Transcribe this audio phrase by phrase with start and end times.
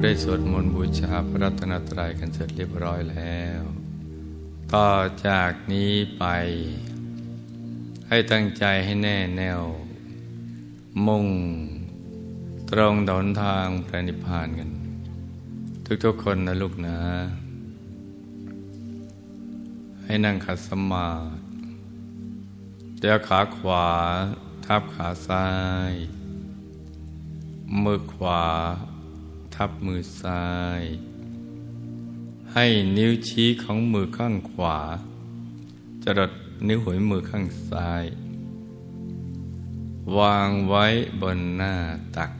[0.00, 3.62] ราได้สวดมนต์บูชาพระรัตนตรัยกันเสร็จเรียบร้อยแล้ว
[4.74, 4.90] ต่อ
[5.26, 6.24] จากนี้ไป
[8.08, 9.62] ให้ตั้งใจให้แน่แน่ว
[11.06, 11.26] มุ่ง
[12.70, 14.70] ตรงดนทางพระนิพพานกัน
[16.04, 16.98] ทุกๆคนนะลูกนะ
[20.04, 21.30] ให้นั่งขัดสมาธิ
[22.98, 23.88] เดี๋ยวขาขวา
[24.66, 25.46] ทับขาซ้า
[25.90, 25.92] ย
[27.82, 28.42] มือขวา
[29.62, 30.48] ทับมือซ้า
[30.80, 30.82] ย
[32.52, 34.78] ให้นิ้วชี้ของมือข้างขวา
[36.04, 36.32] จะดด
[36.68, 38.04] นิ้วหัวมือข้างซ้าย
[40.18, 40.86] วางไว้
[41.20, 41.74] บนหน้า
[42.16, 42.32] ตัก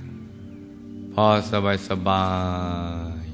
[1.13, 2.29] พอสบายสบา
[3.25, 3.27] ย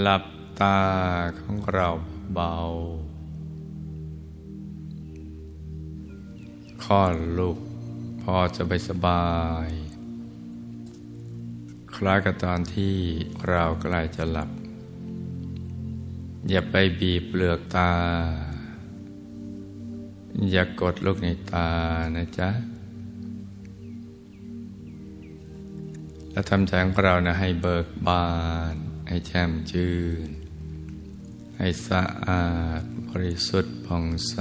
[0.00, 0.24] หลับ
[0.60, 0.80] ตา
[1.40, 1.88] ของเรา
[2.34, 2.56] เบา
[6.82, 7.58] คลอดลูก
[8.22, 9.24] พอจะไปสบา
[9.68, 9.83] ย
[11.96, 12.94] คล้ายกับตอนที่
[13.48, 14.50] เราใกล้จะหลับ
[16.50, 17.92] อย่าไปบีบเปลือกตา
[20.50, 21.68] อย่ากดลูกในตา
[22.16, 22.50] นะจ๊ะ
[26.30, 28.28] แล้วทำใจของเรานะให้เบิกบา
[28.72, 28.74] น
[29.08, 30.28] ให้แช่มชื่น
[31.58, 32.46] ให้สะอา
[32.80, 34.36] ดบริสุทธิ์ผ่องใส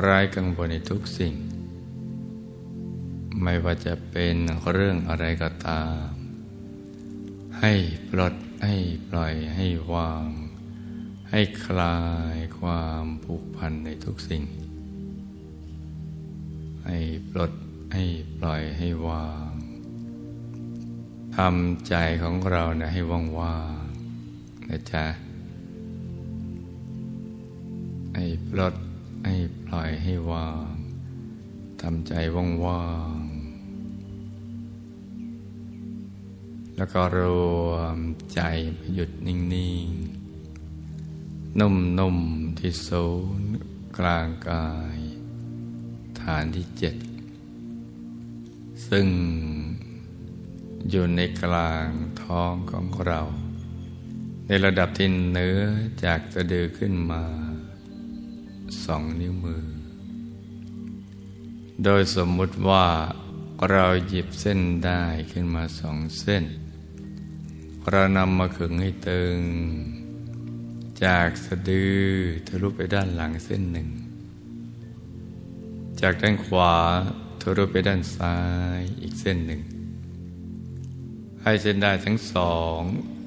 [0.00, 1.34] ไร้กังวลในทุกสิ่ง
[3.42, 4.36] ไม่ว่าจะเป็น
[4.72, 6.08] เรื่องอะไรก็ตาม
[7.60, 7.72] ให้
[8.08, 8.76] ปลดให้
[9.08, 10.28] ปล่อยให้วาง
[11.30, 11.98] ให้คลา
[12.34, 14.44] ยความผูกพันในทุกสิ่ง
[16.86, 16.98] ให้
[17.30, 17.52] ปลด
[17.94, 18.04] ให้
[18.38, 19.52] ปล่อยให้วาง
[21.36, 23.86] ทำใจของเรานะให้ว่างว่าง
[24.68, 25.04] นะจ๊ะ
[28.14, 28.74] ให้ปลด
[29.26, 30.72] ให้ปล่อยให้วาง
[31.82, 32.84] ทำใจว่า
[33.16, 33.19] งๆ
[36.80, 37.20] แล้วก็ร
[37.68, 37.98] วม
[38.34, 38.40] ใจ
[38.94, 39.38] หยุดนิ่
[39.86, 39.88] ง
[40.72, 43.06] ๆ นุ่ม ๆ ที่ศู
[43.40, 43.52] นย์
[43.98, 44.98] กลางกาย
[46.20, 46.96] ฐานที่เจ็ด
[48.88, 49.06] ซึ่ง
[50.90, 51.88] อยู่ในกลาง
[52.22, 53.20] ท้องของเรา
[54.46, 55.60] ในระดับที่เนื้อ
[56.04, 57.24] จากสะดือขึ้นมา
[58.84, 59.64] สองนิ้วมือ
[61.84, 62.86] โดยสมมุติว่า
[63.70, 66.44] เราหยิบเส้นได้ขึ้นมาสองเส้น
[67.94, 69.38] เรานำมาขึงให้ตึง
[71.04, 72.00] จากสะดือ
[72.46, 73.88] ทะลุไปด้านหลังเส้นหนึ่ง
[76.00, 76.74] จากด้านขวา
[77.40, 78.36] ทะลุไปด้านซ้า
[78.78, 79.60] ยอีกเส้นหนึ่ง
[81.42, 82.80] ให้เส้นได้ทั้งสอง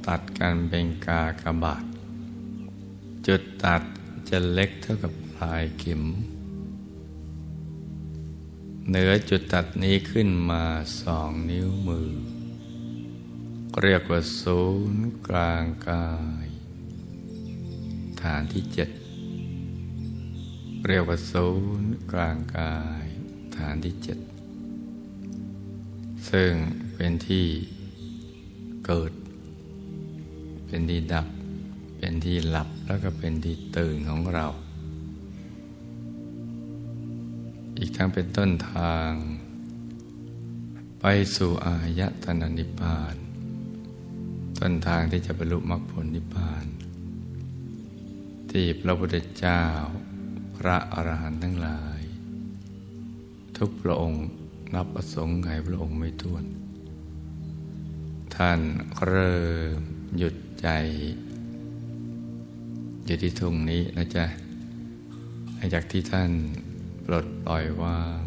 [0.08, 1.84] ตัดกันเป็นกากบาท
[3.28, 3.82] จุดตัด
[4.30, 6.04] จะเล็กเท่ากับลายเข็ม
[8.90, 10.64] เหนือจุดตัดนี้ขึ้นมา
[11.02, 12.33] สองนิ้วมือ
[13.82, 14.62] เรียกว่าศู
[14.94, 16.10] นย์กลางกา
[16.46, 16.48] ย
[18.22, 18.90] ฐานที่เจ็ด
[20.88, 21.50] เรียกว่าศู
[21.82, 23.06] นย์กลางกาย
[23.58, 24.20] ฐานที่เจ็ด
[26.30, 26.52] ซึ่ง
[26.96, 27.46] เป็นที่
[28.86, 29.12] เกิด
[30.68, 31.28] เป็นที่ดับ
[31.98, 34.48] เป็นที่หลับแล้วก็เป็นที่ตื่นของเรา
[37.78, 39.12] อีกทั้งเป็นต้นทาง
[41.00, 43.23] ไปสู่อายตนะนิพพาน
[44.66, 46.66] ต้นทางที่จะบรรลุมรรคผลนิพพาน
[48.52, 49.64] ที่พระพุทธเจ้า
[50.58, 52.02] พระอรหันต์ทั้งหลาย
[53.58, 54.26] ทุกพระองค์
[54.74, 56.44] นับประสงค์ไขพระองค์ไม่ท้วน
[58.36, 58.60] ท่าน
[59.06, 59.42] เริ่
[59.76, 59.78] ม
[60.18, 60.68] หยุดใจ
[63.06, 64.26] อยู่ที่ทุ่งนี้นะจ๊ะ
[65.74, 66.32] จากที่ท่าน
[67.06, 68.20] ปลดปล่อยวาง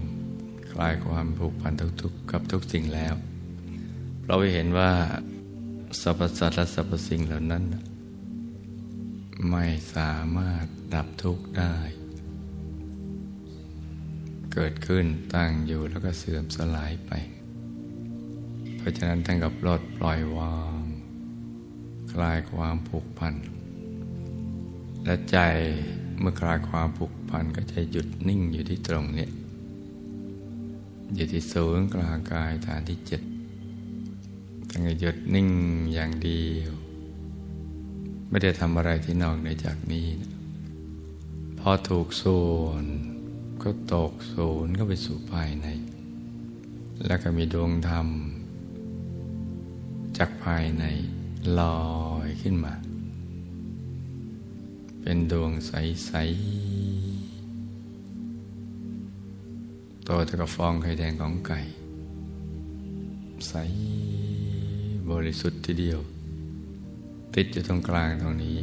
[0.70, 1.72] คลายความผูกพัน
[2.02, 3.14] ทุกๆกับทุกสิ่งแล้ว
[4.26, 4.92] เราไปเห็นว่า
[6.00, 7.64] สรรพสัตว์และสรรพสิ่งเหล่านั้น
[9.50, 9.64] ไม่
[9.94, 10.64] สามารถ
[10.94, 11.76] ดับทุกข์ได้
[14.52, 17.12] เกิดขึ้นตั้งอยู่แล้วก็เสื่อมสลายไป
[18.76, 20.82] เพราะฉะนั้นท่านกับปลดปล่อยวาง
[22.12, 23.34] คลายความผูกพัน
[25.04, 25.38] และใจ
[26.20, 29.28] เมื่อคลายความผูกพันก็จะหยุดนิ่งอยู่ที่ตรงนี้
[31.14, 33.22] อยู่ที่ศูนย์กลางกายฐานที่เจ็ด
[34.78, 35.50] ตั้งหยุดนิ่ง
[35.94, 36.72] อย่างเดียว
[38.28, 40.32] ไม่ได้ทำอะไรที่นอกในจากนี้นะ
[41.58, 42.84] พอถูกส่วน
[43.62, 45.66] ก็ตกศูนย์ก็ไปสู่ภายใน
[47.06, 48.08] แล้วก็มีดวงธรรม
[50.18, 50.84] จากภายใน
[51.58, 51.80] ลอ
[52.26, 52.74] ยขึ้นมา
[55.00, 61.60] เป็นดวงใสๆโตเท่ากับฟองไข่แดงของไก่
[63.48, 63.54] ใส
[65.12, 66.00] บริสุทธิ์ทีเดียว
[67.34, 68.58] ติดอยู่ตรงกลางตรงนี้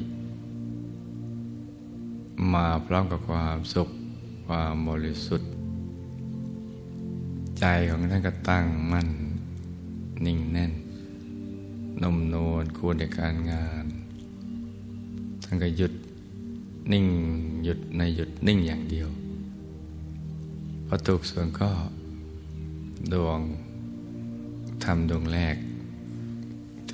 [2.54, 3.90] มาพร้อมกับความสุข
[4.48, 5.50] ความบริสุทธิ์
[7.60, 9.10] ใจของท่านก็ตั้งมั่น
[10.26, 10.74] นิ่งแน่น
[12.02, 13.86] นมนวลควรในการงาน
[15.44, 15.94] ท่านก็หยุด
[16.92, 17.06] นิ่ง
[17.64, 19.10] หยุดในหยุดนิ่งอย่างเดียว
[20.88, 21.70] พอถูกส่วนก็
[23.14, 23.40] ดวง
[24.84, 25.58] ธรรมดวงแรก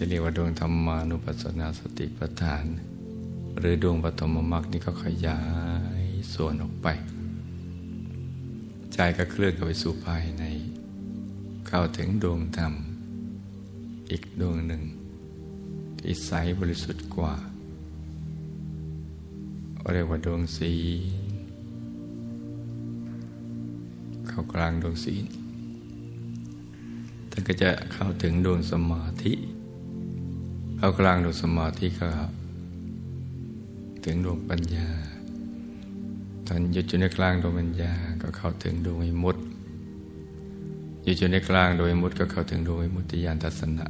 [0.02, 2.66] ที่เรียกว่าดวงธรรมานุปัสสนาสติปัฏฐาน
[3.58, 5.42] หรือดวงปฐมมรรคนี่ก็ขยา
[6.02, 6.04] ย
[6.34, 6.88] ส่วนออกไป
[8.94, 10.44] ใจก็เคลื่อนเข้าไปสู่ภายใน
[11.68, 12.74] เข้าถึงดวงธรรม
[14.10, 14.84] อีกดวงหนึ่ง
[16.00, 17.34] ที่ใสบริสุทธิ์กว่า
[19.94, 20.74] เรียกว่าดวงศี
[24.28, 25.26] เข้ากลางดวงศีล
[27.32, 29.34] ท่านก็จะเข้าถึงดวงสมาธิ
[30.82, 32.10] เข้ากลางดวงสมาธิก็
[34.04, 34.88] ถึงดวงปัญญา
[36.48, 39.42] ตอนหยุดอยู่ในกลางดวงปัญญาก็เข้าถึงดวงวิมุตติ
[41.04, 43.86] หยุดอยู่ในกลางดวงวิมุตติก็เข้าถึงดวงวิมุตติญาณทัศนะ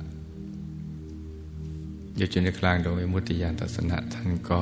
[2.17, 4.61] หยุดอยู่ในกลางดวงวิมุตติญาณทัศนะท่านก็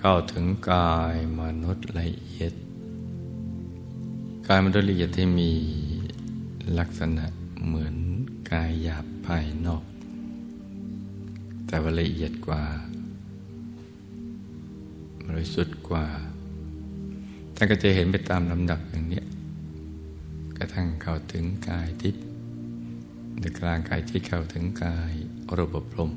[0.00, 2.52] เข้าถึงกายมนุษย์ละเอียด
[4.48, 5.50] กายมนุษย์ละเอียดที่มี
[6.78, 7.24] ลักษณะ
[7.66, 7.94] เหมือน
[8.50, 9.84] กายหยาบภายนอก
[11.68, 12.62] แต่ว่าละเอียดกว่า
[15.26, 16.06] บริสุทธิ์กว่า
[17.56, 19.22] ท่านก็จะเห็นไปตามลำดับอย่างนี้
[20.56, 22.24] กระทั่งเข้าถึงกายทิพย์
[23.40, 25.12] ในกลางกายที่เข้าถึงกาย
[25.48, 26.10] อรูปพรม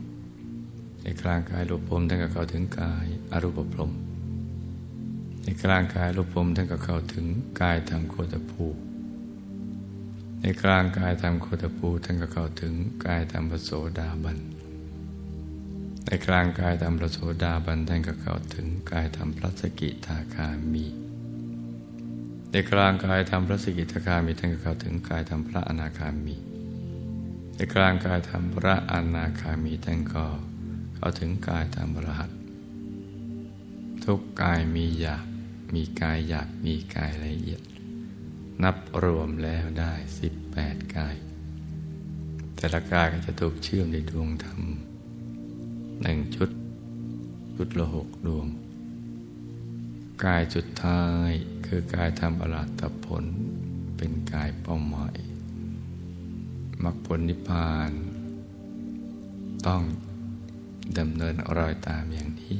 [1.03, 3.91] ในกลางกายรูปพรมท่านก็เข้าถึงกายอรูปพรม
[5.43, 7.25] ในกลางกายรูปพรมท่านก็เข้าถึง
[7.61, 8.65] กายธรรมโคตภู
[10.41, 12.73] ในกลางกายธรรมโคตภูท่านก็เข้าถึง
[13.05, 13.69] กายธรรมปโส
[13.99, 14.37] ดาบัน
[16.05, 20.85] ในกลางกายธรรมปโสดาบันท่านก็เข้าถึงกายธรรมพระสกิทาคามี
[22.51, 26.35] ในกลางกายธรรมพระสกิทาคามีท่านก็เข้าถึงกายธรรมพระอนาคามี
[27.55, 30.25] ในกลางกายธรรมพระอนาคามีท่านก็
[30.95, 32.31] เข้าถึงกายตามรหัส
[34.05, 35.25] ทุกกายมีหยาบ
[35.73, 37.61] มีกายหยาบมีกายละเอียด
[38.63, 41.15] นับรวมแล้วได้สิบแปดกาย
[42.55, 44.61] แต่ละกายก็จะถูกเชื่อมในดวงธรรม
[46.01, 46.49] หนึ่งชุด
[47.55, 48.47] ชุดละหกดวง
[50.23, 51.31] กายจุดท้าย
[51.65, 53.23] คือกายทำอรหัตผล
[53.97, 55.17] เป็นกายเป้าหมาย
[56.83, 57.91] มรรคผลนิพพาน
[59.67, 59.81] ต้อง
[60.97, 62.59] ดำเนินรอยตามอย่างนี้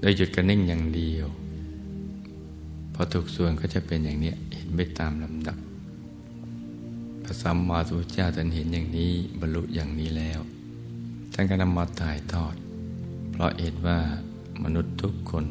[0.00, 1.26] โดยหยุดกันนิ่งอย่างเดียว
[2.94, 5.58] พอถูกส่วนก็จะเป็นอย่างนี้เห็นไปตามลำดับ
[7.24, 10.40] พระสัมมาสัมพุทธเจ้าท่านเห็นอย่างนี้บรรลุอย่างนี้แล้ว
[11.32, 12.54] ท่านก็นำมาถ่ายทอด
[13.30, 13.98] เพราะเห็นว่า
[14.64, 15.44] มนุษย์ทุกคน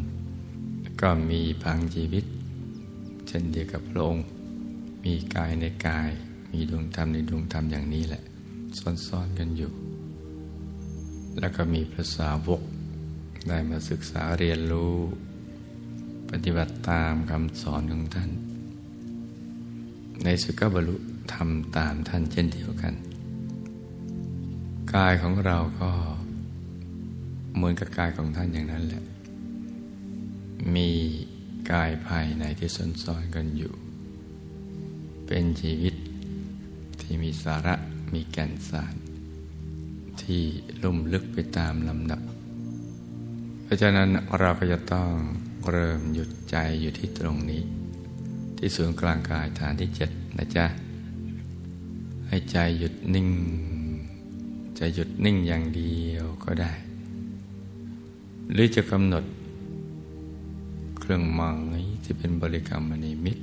[1.02, 2.26] ก็มีพังชีวิต
[3.28, 4.26] เช่นเดียวกับพระองค์
[5.04, 6.10] มีกายในกาย
[6.52, 8.24] มีดวงธรรมในดวงธรรมอย่างนี้แหละ
[9.08, 9.72] ซ้อนๆกันอยู่
[11.40, 12.62] แล้วก็มีพระสาวก
[13.48, 14.96] ได้มาศึกษาเรียนรู้
[16.30, 18.32] ปฏิบัติตามคำสอนของท่าน
[20.24, 20.96] ในสุกบรรลุ
[21.34, 22.94] ทำตามท่านเช่นเดียวกัน
[24.96, 25.92] กายของเราก็
[27.56, 29.04] เหมือนกับกายของท่านอย่างนั้นแหละ
[30.76, 30.90] มี
[31.72, 33.74] กายภายในที่ซ้อนๆกันอยู่
[35.28, 35.96] เป็นชีวิต
[37.02, 37.76] ที่มีสาระ
[38.14, 38.96] มีแก่นสาร
[40.22, 40.44] ที่
[40.84, 42.22] ลุ่มลึกไปตามลำดับ
[43.64, 44.10] เพราะฉะนั้น
[44.40, 45.12] เราก็จะต้อง
[45.70, 47.62] เริ่มหยุดใจอยู่ที่ตรงนี้
[48.58, 50.66] ที่ศูนย์กลางกายฐานที่เจ็ดนะจ๊ะ
[52.28, 53.28] ให้ใจหยุดนิ่ง
[54.84, 56.74] จะหยุดนิ่งอย่างเดียวก็ได้
[58.52, 59.26] หรือจะกำหนด
[61.00, 63.38] เครื่องหมายที่เป็นบริกรรมนิมิต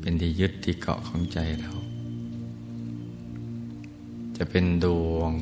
[0.00, 1.72] เป็นที่ยึดที่เกาะของใจเรา
[4.36, 5.32] จะเป็นดวง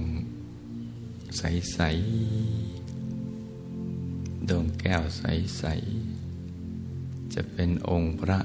[1.37, 1.79] ใส
[3.35, 5.65] ๆ ดวงแก้วใส
[6.49, 8.39] ๆ จะเป็นองค์พระ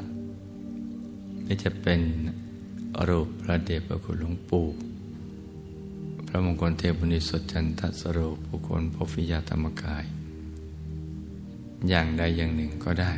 [1.44, 2.02] หรือจะเป็น
[3.08, 4.68] รูปพระเดชพระคุณหลวงปู่
[6.32, 10.06] พระมงคลเทพุนิสดจันทสโรปุคคลพฟิยาธรรมกาย
[11.90, 13.14] อย่างใดอย่างหนึ่งก็ได้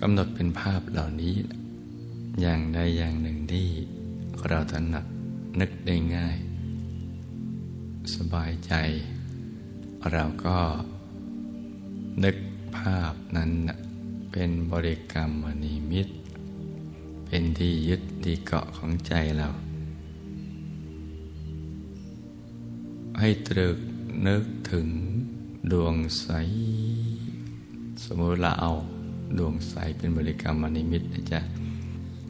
[0.00, 1.34] กำหนดเป็นภาพเหล่านี้
[2.40, 3.68] อย่างใดอย่างหนึ่งที่
[4.48, 5.04] เราถนัด
[5.60, 6.36] นึกได้ง่าย
[8.14, 8.72] สบายใจ
[10.12, 10.58] เราก็
[12.24, 12.36] นึก
[12.76, 13.50] ภาพนั้น
[14.32, 16.08] เป็นบริกรรมนิมิต
[17.26, 19.48] เป็นที่ยึดที่เกาะของใจเรา
[23.20, 23.78] ให้ตรึก
[24.26, 24.88] นึกถึง
[25.72, 26.28] ดวงใส
[28.04, 28.72] สมมติเราเอา
[29.38, 31.40] ดวงใสเป็นบริกรรมมนิมิตนะจ๊ะ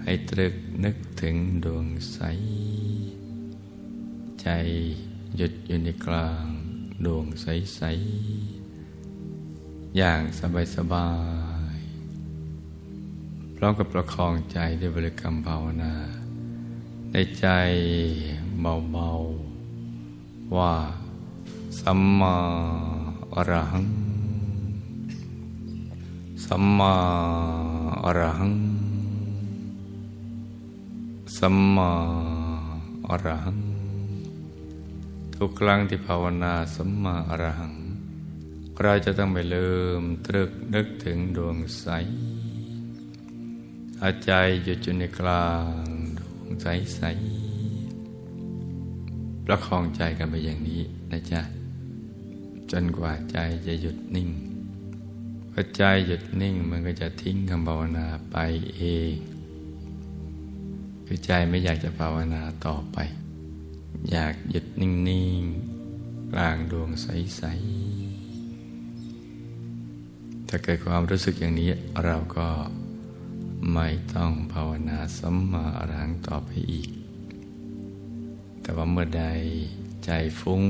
[0.03, 2.19] ให้ตรึกนึกถึงดวงใส
[4.41, 4.49] ใจ
[5.37, 6.45] หยุดอยู่ในกลาง
[7.07, 10.21] ดวงใสๆอย่าง
[10.76, 11.11] สบา
[11.76, 15.95] ยๆพร้อมกับประคองใจด้วยบริกรรมภาวนา
[17.12, 17.47] ในใจ
[18.61, 19.44] เบาๆ
[20.57, 20.73] ว่า
[21.81, 22.35] สัมมา
[23.35, 23.87] อรหัง
[26.47, 26.95] สัมมา
[28.05, 28.55] อรหัง
[31.39, 31.91] สัมมา
[33.09, 33.59] อรหัง
[35.37, 37.75] ทุกครั้งที่ภาวนาสัมมาอรหัง
[38.83, 41.87] เราจะต้องไปเริ่มตรึกนึกถึงดวงใส
[44.03, 44.31] อาใจ
[44.65, 45.49] หยุดอยู่ในกลา
[45.85, 45.87] ง
[46.19, 47.01] ดวงใสใส
[49.47, 51.41] ประคองใจกันไปอย่างนี้นะจ๊ะ
[52.71, 54.29] จนกว่าใจจะหยุดนิ่ง
[55.53, 58.37] พอใจหยุดนิ่งมันก็จะทิ้งคำภาวนาไป
[58.77, 58.83] เอ
[59.13, 59.15] ง
[61.07, 62.99] คือใจไม่อยากจะภาวนาต่อไป
[64.11, 64.91] อยากหยุดนิ่
[65.41, 71.71] งๆกลางดวงใสๆถ้าเกิดความรู้สึกอย่างนี้
[72.05, 72.49] เราก็
[73.73, 76.89] ไม่ต้องภาวนาสัมมาอรหังต่อไปอีก
[78.64, 79.25] แต่ว่าเมื่อใด
[80.04, 80.62] ใจฟุ้ง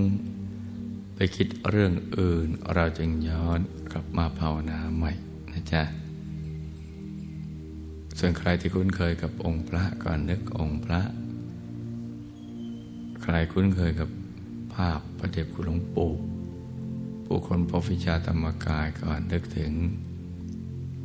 [1.14, 3.60] ไปคิดเรื่องอื่น เราจึงย้อน
[3.92, 5.12] กลับมาภาวนาใหม่
[5.52, 5.82] นะจ๊ะ
[8.18, 11.00] ส่วนใครที่คุ้นเคยกับองค์พระก่อนนึกองค์พระ
[13.22, 14.08] ใครคุ้นเคยกับ
[14.74, 16.12] ภาพพระเดชคุณหลวงปู่
[17.26, 19.72] ผู้คนพบวิชาธรรมกายก่อนนึกถึง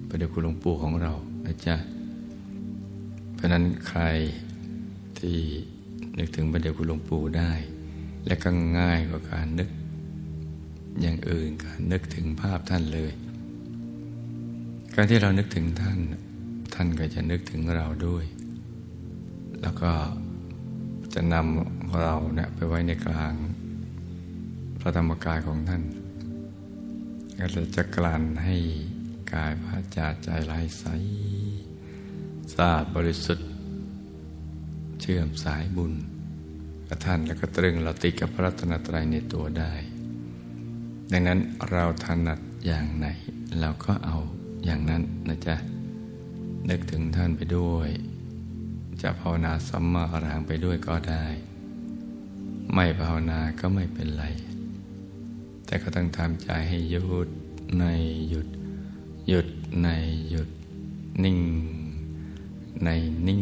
[0.07, 1.13] พระเดชคุณหลวงปู่ของเรา
[1.45, 1.75] นะจ๊ะ
[3.33, 4.01] เพราะนั้นใคร
[5.19, 5.39] ที่
[6.19, 7.51] นึกถึงพระเดชคุณหลวงปู่ได้
[8.25, 9.69] และก็ง่ายกว่าการนึก
[11.01, 13.11] อย่างอื่นการนึกถึงภาพท่านเลย
[14.95, 15.99] การที่เรานึกถึงท่าน
[16.73, 18.25] ท่านก็จะนึกถึงเราด้วย
[19.61, 19.91] แล้วก็
[21.13, 23.33] จะนำเราเนี่ยไปไว้ในกลาง
[24.79, 25.83] พระธรรมกายของท่าน
[27.37, 27.45] ก็
[27.75, 28.55] จะกลั่นให้
[29.33, 30.85] กายพาจาใจลายใส
[32.53, 33.47] สะอาดบริสุทธิ์
[35.01, 35.93] เชื่อมสายบุญ
[36.89, 39.73] กับท่านแล้วก็ตรึงเราติดกับพระรัตนตรัยในตัวได้
[41.11, 41.39] ดังนั้น
[41.71, 43.07] เราถนัดอย่างไหน
[43.59, 44.17] เราก็เอา
[44.65, 45.55] อย่างนั้นนะจ๊ะ
[46.69, 47.89] นึกถึงท่านไปด้วย
[49.01, 51.25] จะภาวนาสัมมาอรหังไปด้วยก็ได้
[52.73, 54.25] ไม่ภาวนาก็ไม่เป็นไร
[55.65, 57.29] แต่ก็ต้องทำใจให้หยุด
[57.79, 57.85] ใน
[58.29, 58.47] หยุด
[59.29, 59.47] หยุด
[59.83, 59.87] ใน
[60.29, 60.49] หยุด
[61.23, 61.39] นิ่ง
[62.83, 62.89] ใน
[63.27, 63.41] นิ่ง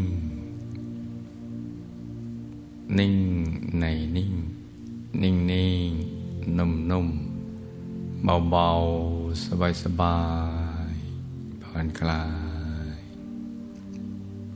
[2.95, 3.15] นิ่ง
[3.79, 3.85] ใน
[4.17, 4.33] นิ่ง
[5.21, 5.91] นิ่งนิ่ง
[6.57, 7.07] นุ่มนุ่ม
[8.49, 10.19] เบาๆสบา
[10.91, 12.23] ยๆผ่อนคลา
[12.97, 12.99] ย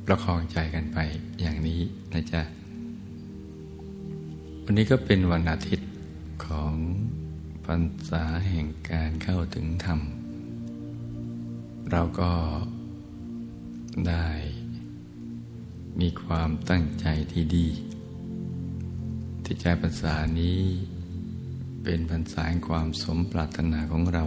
[0.06, 0.98] ประคองใจกันไป
[1.42, 1.82] อย่างนี้
[2.14, 2.42] นะจ๊ะ
[4.64, 5.92] วันนี้ก็เป็นวันอาทิตย์
[6.46, 6.74] ของ
[7.66, 10.00] พรรษาแห่งการเข้าถึงธรรม
[11.92, 12.34] เราก็
[14.08, 14.28] ได้
[16.00, 17.68] มีความตั้งใจที่ดี
[19.54, 20.62] ที่ใจภาษานี้
[21.84, 24.24] เป็นพรรษาแห่งความสมปรารถนาของเรา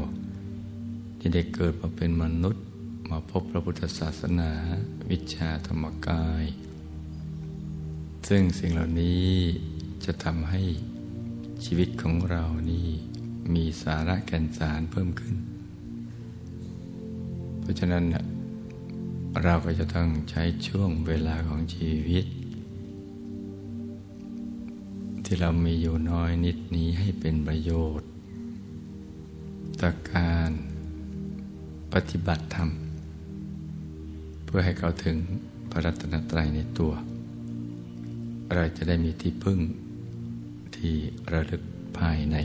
[1.19, 2.65] ที่ได้เกิดมาเป็นมนุษย์
[3.11, 4.51] มาพบพระพุทธศาสนา
[5.11, 6.45] วิชาธรรมกาย
[8.29, 9.29] ซึ่งสิ่งเหล่านี้
[10.05, 10.63] จะทำให้
[11.65, 12.89] ชีวิตของเรานี่
[13.55, 15.37] มีสาระแก่นสารเพิ่มขึ้น
[17.61, 18.05] เพราะฉะนั้น
[19.43, 22.27] เราก็จะต้องใช้ช่วงเวลาของชีวิต
[25.25, 28.09] ที่เรามีอยู่น้อยนิดนี้ให้เป็นประโยชน์
[29.81, 30.51] ต่อการ
[31.93, 32.71] ปฏิบัติธรรม
[34.45, 35.17] เพื่อให้เขาถึง
[35.71, 36.93] พระรัตนตรัยในตัว
[38.55, 39.61] เราจะได้มีที่พึ่ง
[40.77, 40.95] ที่
[41.33, 41.63] ระลึก
[41.99, 42.37] ภายใน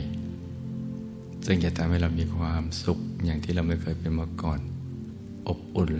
[1.46, 4.60] ซึ่งจะทำให้เรามีความสุขอย่างที่เราไม่เคยเป็นมาก่อน
[5.48, 5.92] อบอุ่น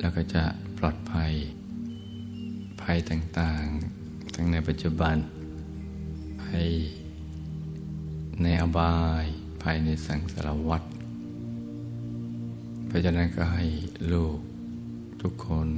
[0.00, 0.42] แล้วก็จะ
[0.78, 1.32] ปลอดภัย
[2.82, 5.16] ภัยต่างๆ ทั้งในปัจจุบัน
[6.52, 6.70] ภัย
[8.42, 9.26] ในอบาย
[9.62, 10.82] ภายในสังสารวัฏ
[12.86, 13.66] เพราะฉะนั้นก็ให้
[14.12, 14.38] ลูก
[15.22, 15.68] ทุกคน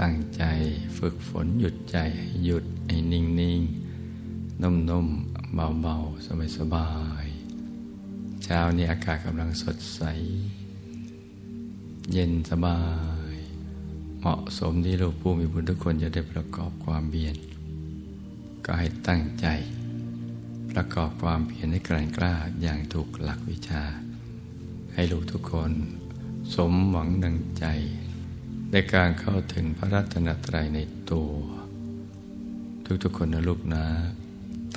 [0.00, 0.42] ตั้งใจ
[0.98, 3.60] ฝึกฝนหยุดใจให้หยุดให้นิ่งนิ่ง
[4.62, 5.08] นุ่มนุ่ม
[5.54, 5.96] เบาเบา
[6.26, 6.90] สบายสบา
[7.24, 7.26] ย
[8.44, 10.02] เช้านี้อากาศกำลังสดใส
[12.12, 12.80] เย็นสบา
[13.32, 13.34] ย
[14.20, 17.36] เหมาะสมที่ลูกผู้มีบุญทุกคนจะได้ประกอบความเบียน
[18.64, 19.46] ก็ให้ตั้งใจ
[20.70, 23.82] ประกอบความเพียรให้กลั่นกล้าอย่างถูกหลักวิชา
[24.94, 25.72] ให้ลูกทุกคน
[26.54, 27.64] สมหวังดังใจ
[28.72, 31.32] ในการเข้าถึงพระรัตนตรัยในตัว
[33.02, 33.84] ทุกๆคนนะลูกนะ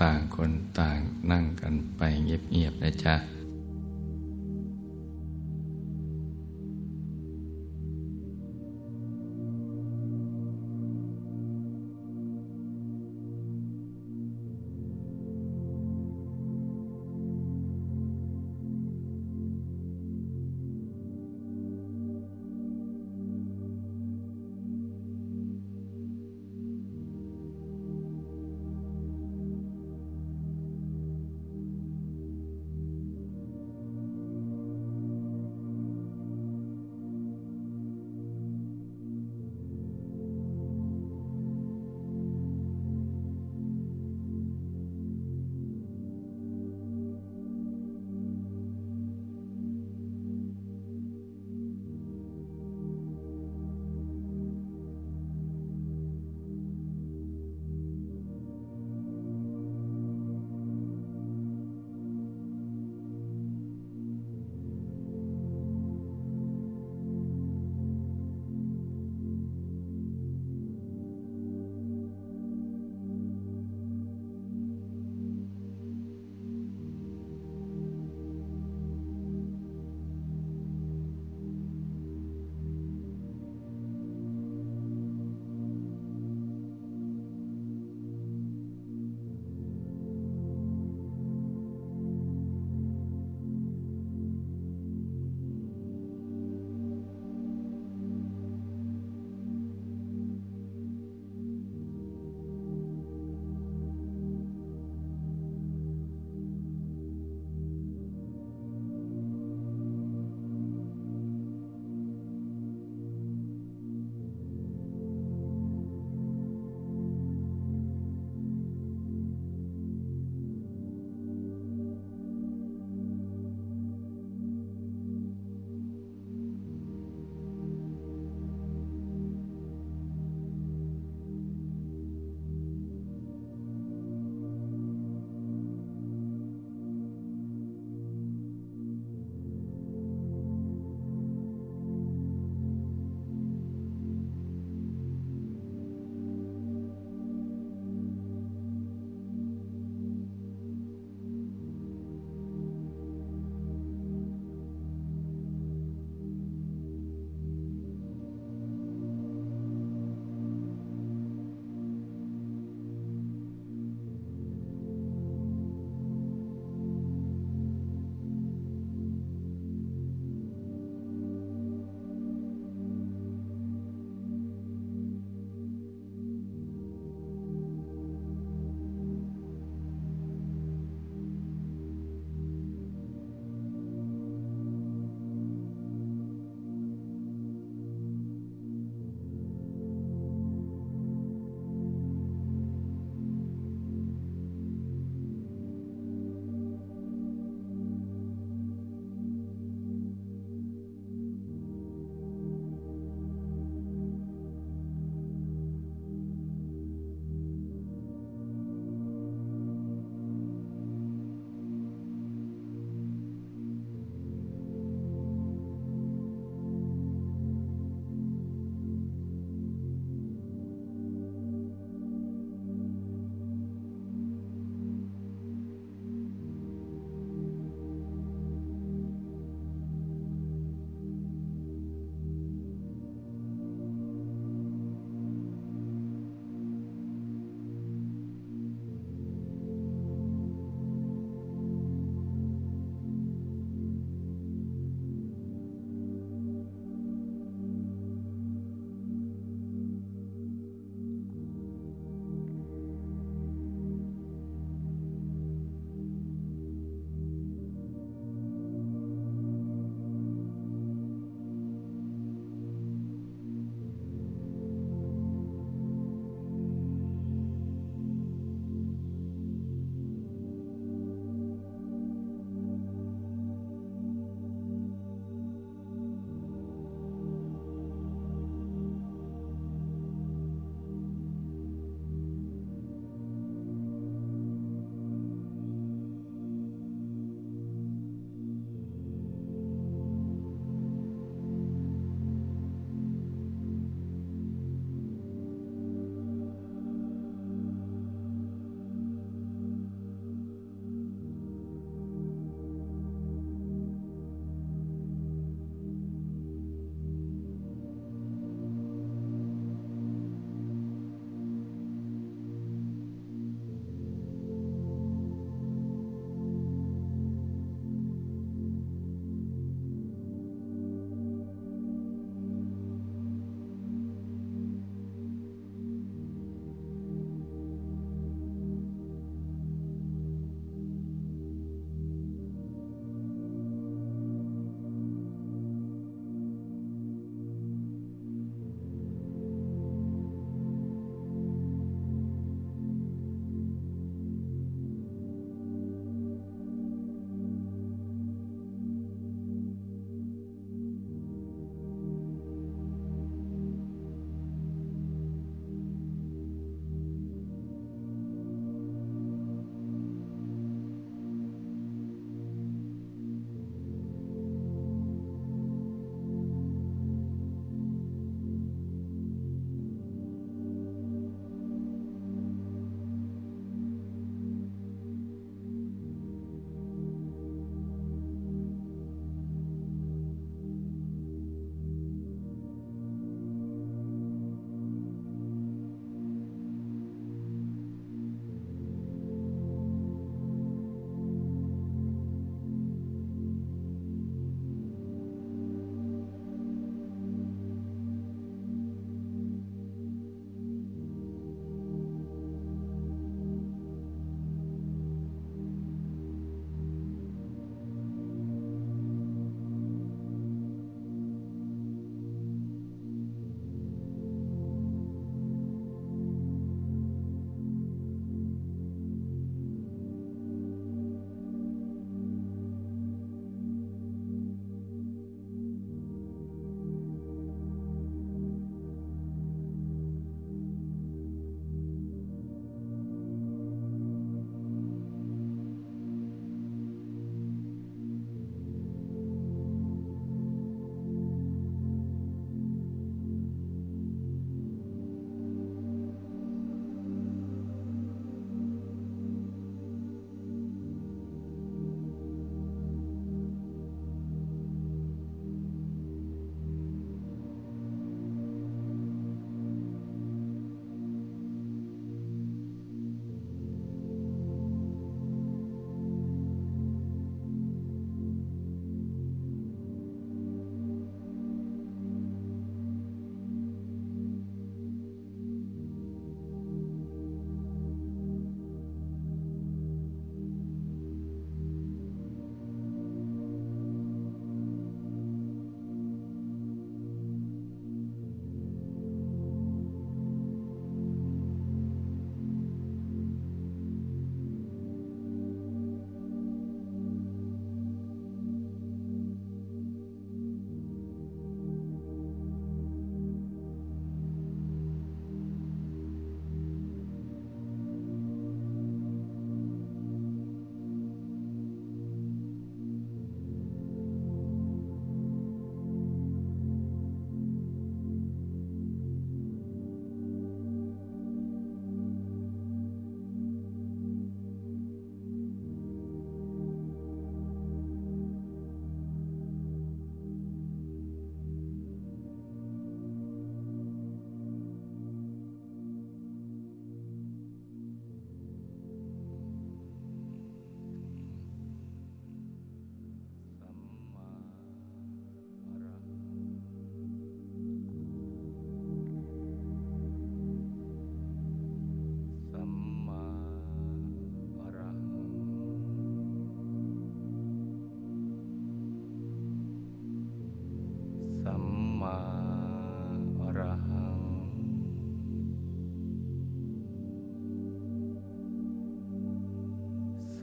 [0.02, 1.00] ต่างคนต่าง
[1.32, 3.16] นั่งกันไปเงียบๆนะจ๊ะ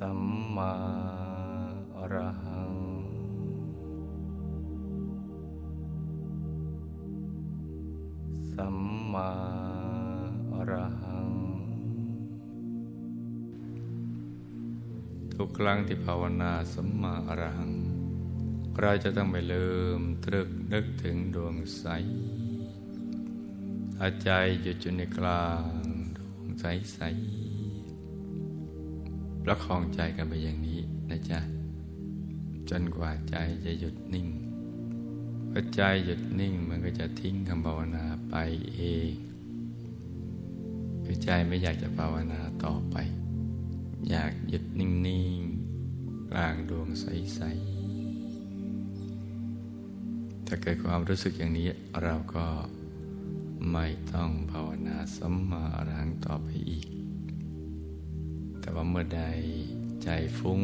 [0.04, 0.22] สัม
[0.56, 0.72] มา
[1.96, 2.74] อรหัง
[8.54, 8.76] สัม
[9.12, 9.30] มา
[10.54, 11.30] อรหัง
[15.34, 17.72] ทุกครั้งที่ภาวนาสัมมาอรหัง
[18.80, 21.84] เราจะต้องไปลืมตรึกนึกถึงดวงใส
[24.00, 24.30] อาใจ
[24.62, 25.72] หยุดอยู่ในกลาง
[26.16, 27.00] ดวงใสใส
[29.44, 31.40] ประคองใจกันไปอย่างนี้นะจ๊ะ
[32.70, 34.28] จนกว่าใจจะหยุดนิ่ง
[35.50, 38.34] พอใจหยุดนิ่งมันก็จะทิ้งคำภาวนาไป
[38.74, 39.12] เอง
[41.04, 42.96] คือใจไม่อยากจะภาวนาต่อไป
[44.10, 44.90] อยากหยุดนิ่
[45.36, 51.68] งๆกลางดวงใสๆถ้าเกิดความรู้สึกอย่างนี้
[52.02, 52.46] เราก็
[53.72, 56.86] ไม่ต้องภาวนาสัมมาอรหังต่อไปอีก
[58.74, 59.22] ว่าเมื่อใด
[60.02, 60.08] ใจ
[60.38, 60.60] ฟุ้ง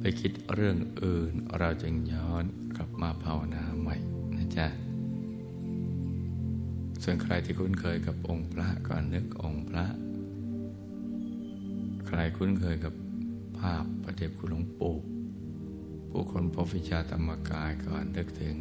[0.00, 2.44] ไปคิดเรื่องอื่น เราจึงย้อน
[2.76, 3.96] กลับมาภาวนาใหม่
[4.36, 4.66] นะจ๊ะ
[7.02, 9.86] ส่วนใครที่คุ้นเคยกับองค์พระก็นึกองค์พระ
[12.06, 12.94] ใครคุ้นเคยกับ
[13.58, 14.96] ภาพประเดบคุณหลวงปู่
[16.10, 18.56] ผู้คนพบวิชาธรรมกายก็นึกถึง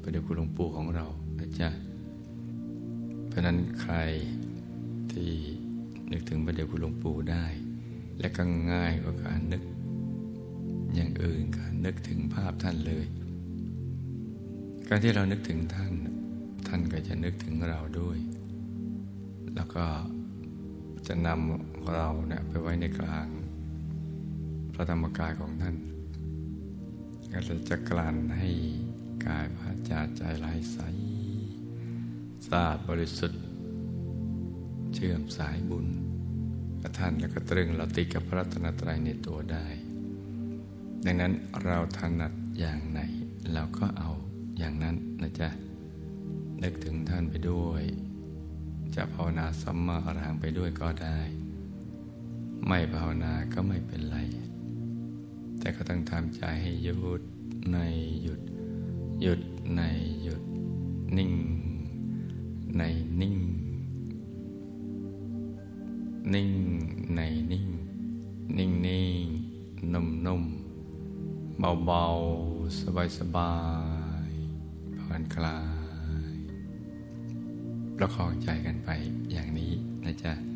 [0.00, 1.06] ประเดบคุณหลวงปู่ของเรา
[1.38, 1.70] นะจ๊ะ
[3.28, 3.94] เพราะนั้นใคร
[5.12, 5.32] ที่
[6.12, 7.46] นึกถึงประเดบคุณหลวงปู่ได้
[8.20, 9.62] และก็ง่ายกว่าการนึก
[10.94, 13.06] อย่างอื่นการนึกถึงภาพท่านเลย
[14.88, 15.92] การที่เรานึกถึงท่าน
[16.66, 18.18] ท่านก็จะนึกถึงเราด้วย
[19.54, 19.84] แล้วก็
[21.06, 23.28] จะนำเราเนี่ยไปไว้ในกลาง
[24.74, 25.76] พระธรรมกายของท่าน
[27.32, 27.38] ก็
[27.70, 28.48] จะกลั่นให้
[29.26, 30.78] กายพาจาใจไหลใส
[32.46, 33.42] สะอาดบริสุทธิ์
[35.04, 35.86] ชื่อมสายบุญ
[36.82, 39.66] กับท่านแล้วก็ตรึงเราติดกับพระรัตนตรัยในตัวได้
[41.04, 41.32] ดังนั้น
[41.64, 43.00] เราถนัดอย่างไหน
[43.52, 44.10] เราก็เอา
[44.58, 45.48] อย่างนั้นนะจ๊ะ
[46.62, 47.82] นึกถึงท่านไปด้วย
[48.94, 51.20] จะภาวนาสัมมาอรหังไปด้วยก็ได้
[52.66, 54.18] ไม่ภาวนาก็ไม่เป็นไร
[55.58, 57.22] แต่ก็ต้องทำใจให้หยุด
[57.72, 57.78] ใน
[58.22, 58.40] หยุด
[59.22, 59.40] หยุด
[59.76, 59.82] ใน
[60.22, 60.42] หยุด
[61.16, 61.32] นิ่ง
[62.78, 62.82] ใน
[63.22, 63.36] นิ่ง
[66.34, 66.50] นิ่ง
[67.14, 67.20] ใน
[67.52, 67.68] นิ่ง
[68.56, 69.26] นิ่งนิ่ง
[69.92, 70.44] นุ่มนุ่ม
[71.58, 72.04] เบาเบา
[72.80, 73.54] สบายสบา
[74.28, 74.30] ย
[74.98, 75.58] ผ่อนคลา
[76.34, 76.36] ย
[77.96, 78.90] ประคองใจกันไป
[79.30, 79.72] อย่างนี้
[80.04, 80.51] นะจ๊ะ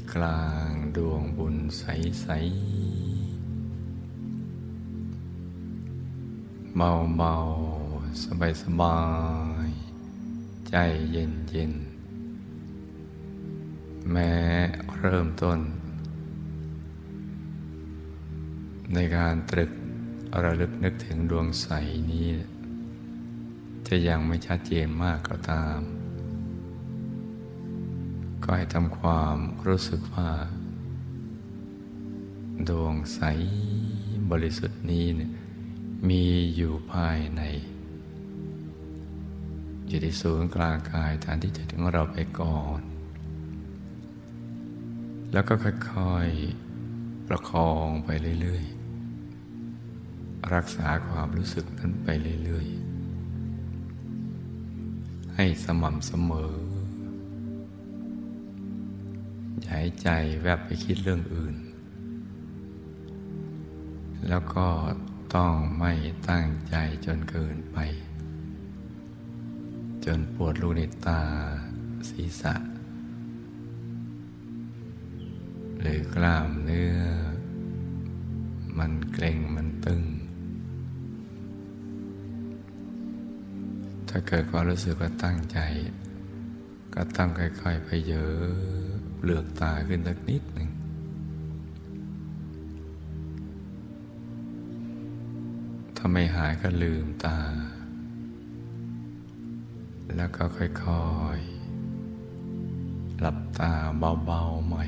[0.00, 1.84] ที่กลางดวงบุญใส
[2.20, 2.26] ใส
[6.76, 7.34] เบาเบา
[8.24, 9.00] สบายสบา
[9.66, 9.68] ย
[10.68, 10.74] ใจ
[11.12, 11.72] เย็นเย็น
[14.10, 14.32] แม้
[14.98, 15.58] เริ่มต้น
[18.94, 19.70] ในการตรึก
[20.42, 21.68] ระลึกนึกถึงดวงใส
[22.10, 22.28] นี้
[23.88, 25.97] จะยังไม่ชัดเจนมากก็ตาม
[28.50, 29.36] ก็ให้ทำความ
[29.66, 30.30] รู้สึกว่า
[32.68, 33.20] ดวงใส
[34.30, 35.30] บริสุทธิ์นี้เนี่ย
[36.08, 36.24] มี
[36.54, 37.42] อยู่ภายใน
[39.88, 42.80] อยู่ที่ศูนย์กลางกายฐานที่จะถึงเราไปก่อน
[45.32, 48.08] แล้วก็ค่อยๆประคองไป
[48.40, 52.08] เรื่อยๆ รักษาความรู้สึกนั้นไป
[52.44, 56.77] เรื่อยๆ ให้สม่ำเสมอ
[59.68, 60.10] อย่าให้ใจ
[60.42, 61.56] แวบไปคิดเรื่องอื่น
[64.28, 64.66] แล้วก็
[65.34, 65.92] ต้องไม่
[66.30, 67.78] ตั้งใจจนเกินไป
[70.04, 71.22] จนปวดลูกในตา
[72.08, 72.54] ศีรษะ
[75.80, 76.98] หรือกล้ามเนื้อ
[78.78, 80.02] มันเกร็งมันตึง
[84.08, 85.58] ถ้าเกิดความรู้สึกว่าตั้งใจ
[86.94, 90.68] ก็ต้องค่อยๆไปเยอะ เปลือกตาขึ้นสักนิดหนึ่ง
[95.96, 97.38] ถ้าไม่หายก็ลืมตา
[100.16, 101.06] แล้วก็ค่อ
[101.36, 104.84] ยๆ หลับตาเบาๆใหม่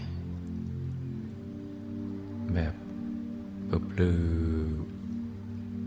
[2.54, 2.74] แบบ
[3.66, 4.22] เปลือ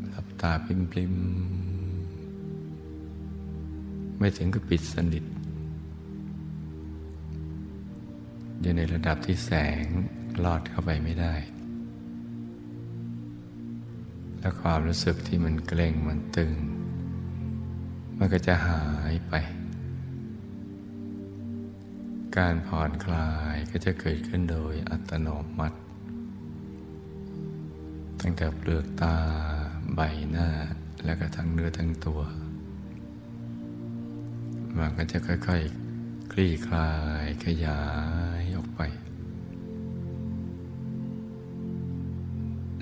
[0.09, 0.67] หลับตาป
[0.97, 5.23] ริมๆ ไม่ถึงกับปิดสนิท
[8.65, 9.51] อยู่ในระดับที่แส
[9.81, 9.83] ง
[10.43, 11.35] ลอดเข้าไปไม่ได้
[14.39, 16.53] แล้วความรู้สึกที่มันเกร็งมันตึง
[18.17, 19.33] มันก็จะหายไป
[22.37, 25.27] การผ่อนคลายก็จะเกิดขึ้นโดยอัตโน
[25.59, 25.77] มัติ
[28.21, 29.15] ตั้งแต่เปลือกตา
[29.95, 29.99] ใบ
[30.31, 30.49] หน้า
[31.05, 32.21] แล้วก็ทั้งเนื้อทั้งตัว
[34.77, 35.83] มันก็จะค่อยๆ
[36.33, 36.91] คคลี่คลา
[37.23, 37.81] ยขยา
[38.51, 38.52] ย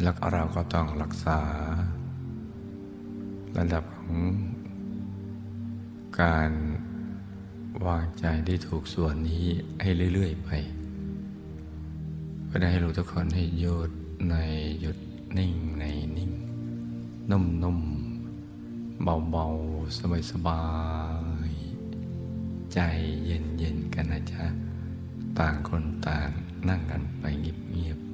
[0.02, 1.39] แล้วเราก็ต้องรักษา
[3.58, 4.16] ระดับของ
[6.22, 6.52] การ
[7.86, 9.45] วางใจที่ถูกส่วนนี้
[9.82, 10.49] ให้เรื่อย ๆ ไป
[12.49, 13.91] ก็ได้ให้รู้ทุกคนให้หยุด
[14.30, 14.36] ใน
[14.80, 14.97] หยุด
[15.38, 15.84] นิ่งใน
[16.18, 16.32] นิ่ง
[17.32, 20.64] นุ่มๆ เบาๆ สบา
[21.49, 22.80] ยๆ ใจ
[23.26, 24.45] เย็นๆ กันนะจ๊ะ
[25.39, 26.30] ต่างคนต่าง
[26.68, 28.11] นั่งกันไปเงียบๆ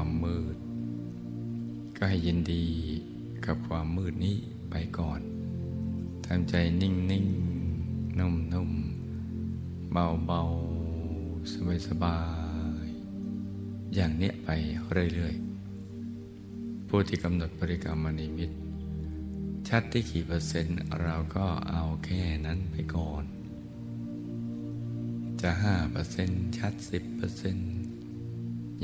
[0.00, 0.56] ความมืด
[1.96, 2.64] ก็ให้ยินดี
[3.46, 4.36] กับความมืดนี้
[4.70, 5.20] ไปก่อน
[6.26, 7.26] ทำใจนิ่งนิ่ง
[8.18, 8.70] นุ่มนุ่ม
[9.92, 10.42] เบาเบา
[11.52, 12.18] สบายสบา
[12.84, 12.86] ย
[13.94, 14.48] อย่างเนี้ยไป
[15.14, 18.50] เรื่อยๆ ผู้ที่กำหนดบริกรรมมณิมิต
[19.68, 23.24] ชัดที่กี่เปอร์เซ็นต์เราก็เอาแค่นั้นไปก่อน
[25.40, 27.87] จะห้าเปอร์เซ็นต์ชัดสิบเปอร์เซ็นต์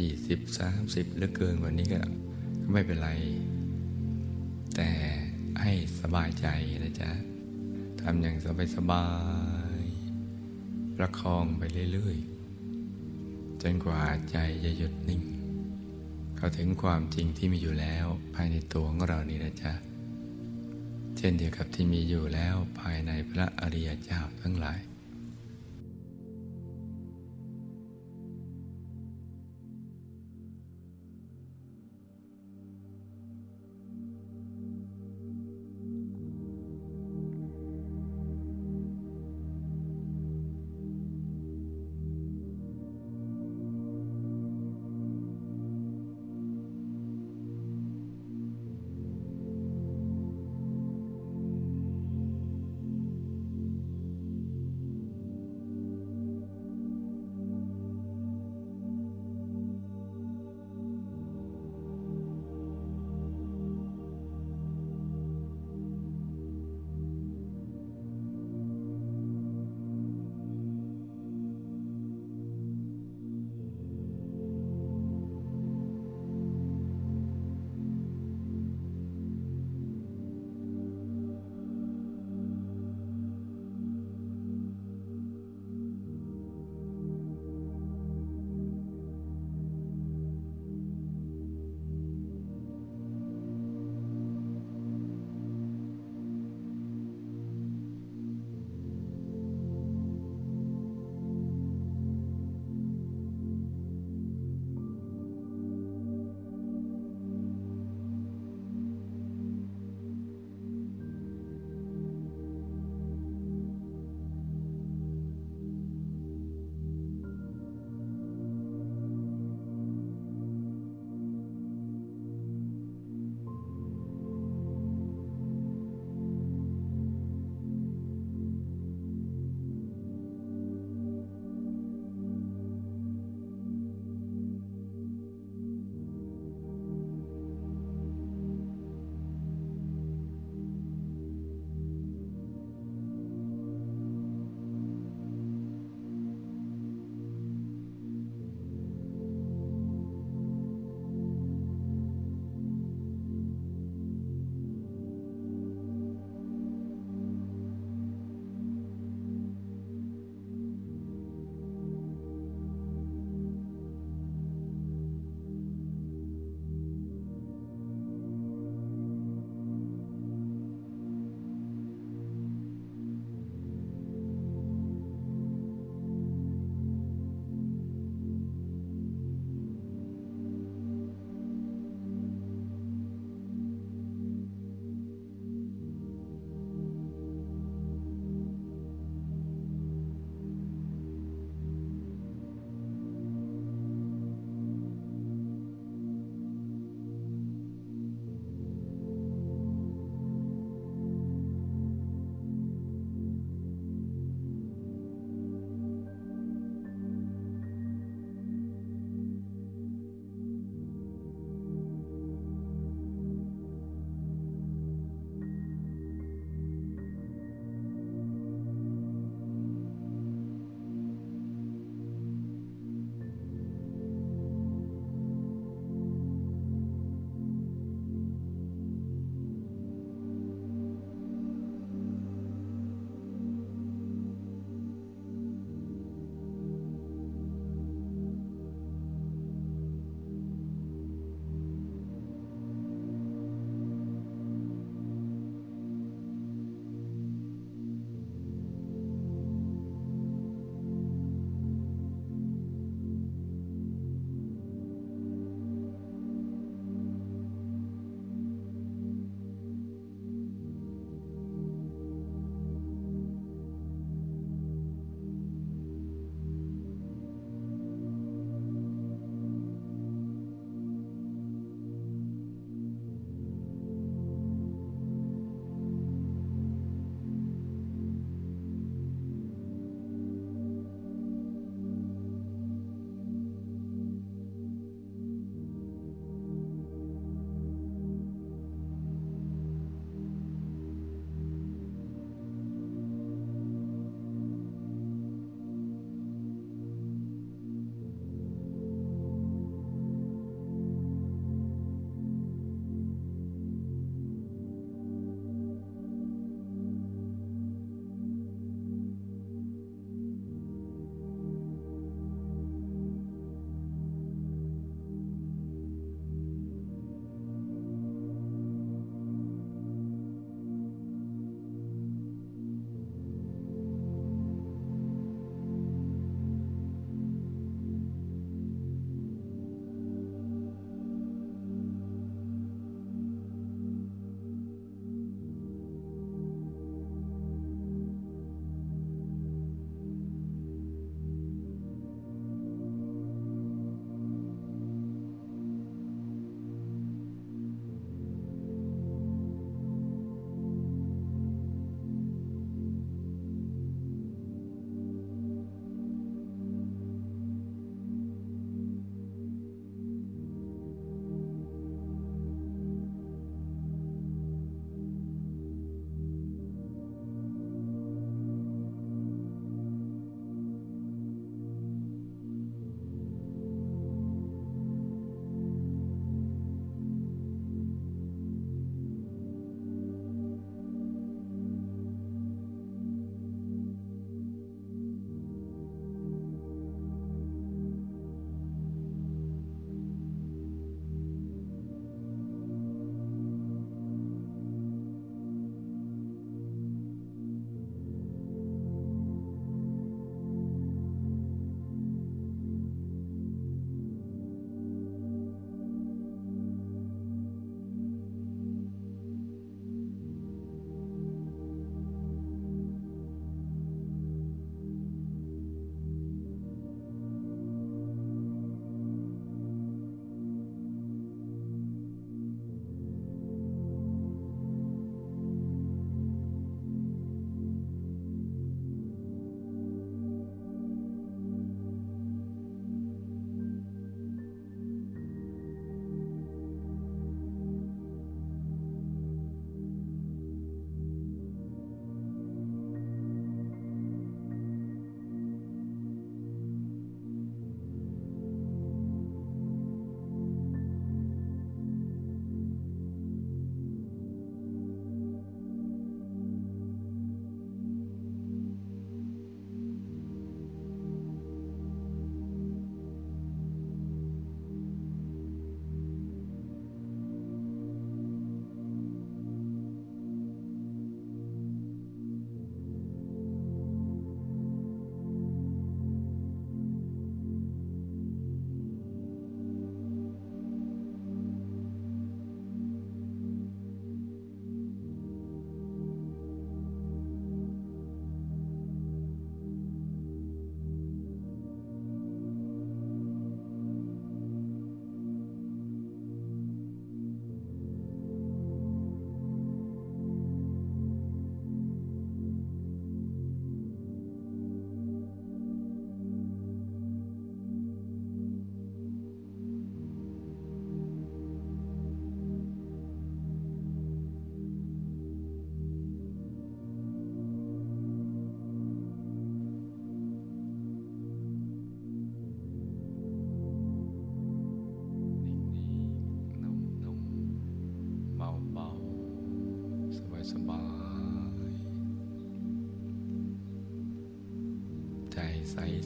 [0.00, 2.00] ยี่สิบสามสิบหรือเกินกว่านี้ก็
[2.72, 3.10] ไม่เป็นไร
[4.76, 4.90] แต่
[5.60, 6.46] ให้สบายใจ
[6.84, 7.10] นะจ๊ะ
[8.00, 9.06] ทำอย่างสบายสบา
[9.80, 9.82] ย
[10.96, 15.22] ประคองไปเรื่อยๆ จนกว่าใจจะหยุดนิ่ง
[16.36, 19.72] เข้าถึงความจริงที่มีอยู่แล้วภายในตัวของเรานี่นะจ๊ะ
[21.16, 24.80] เช่นเดียวกับที่มีอยู่แล้วภายในพระอริยเจ้าทั้งหลาย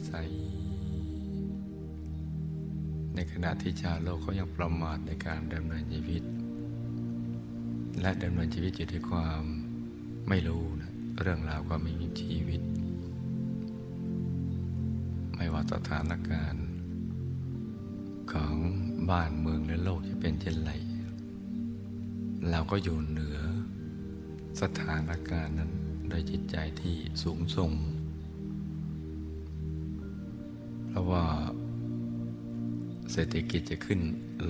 [0.09, 0.15] ใส
[3.15, 6.23] ในขณะที่ชาวโลกเขายังประมาทในการดำเนินชีวิต
[8.01, 9.41] และดำเนินชีวิตอยู่ด้วยความ
[10.29, 10.91] ไม่รู้นะ
[11.21, 12.61] เรื่องราวความมีชีวิต
[15.35, 16.67] ไม่ว่าสถานการณ์
[18.31, 18.55] ของ
[19.09, 20.71] บ้านเมืองและโลกจะเป็นเช่นไร
[22.49, 23.39] เราก็อยู่เหนือ
[24.61, 25.71] สถานการณ์นั้น
[26.09, 27.71] โดยจิตใจที่สูงส่ง
[33.21, 34.01] ศรษฐกิจจะขึ้น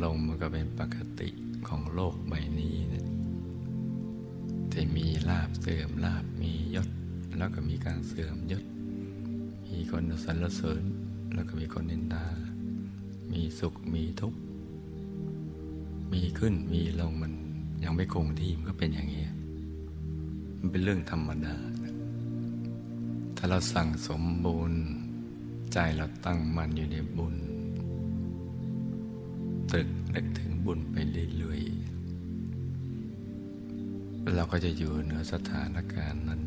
[0.04, 1.30] ลงมันก็เป็นปกติ
[1.68, 3.08] ของโลกใบนี้นะ
[4.72, 6.88] ที่มีลาบเสื่อมลาบมียศ
[7.38, 8.64] แล้วก็มีการเสื่อมยศ
[9.66, 10.84] มีคนสรรเสริญ
[11.34, 12.28] แล้วก็มีคนนินทา
[13.32, 14.40] มีสุขมีทุกข์
[16.14, 17.34] มีขึ้นมีลงมัน
[17.84, 19.26] ยังไม่คงที่มันก็เป็นอย่างนี้
[20.60, 21.56] มันเป็นเรื่องธรรมดา
[23.38, 24.74] ถ้าเราสั่งสมบุญ
[25.74, 27.36] ใจเราตั้งมั่นอยู่ในบุญ
[29.72, 30.96] ตรึกนึกถึงบุญไป
[31.38, 31.70] เรื่อยๆ
[34.36, 36.42] เราก็จะอยู่เหนือสถานการณ์นั้น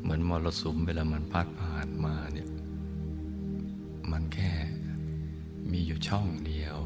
[0.00, 2.48] เหมือนมรสุมเวลามันพัดผ่านมาเนี่ย
[4.10, 4.52] มันแค่
[5.70, 6.78] มีอยู่ช่องเดียว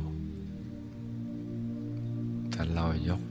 [2.52, 3.22] ถ้าเรายก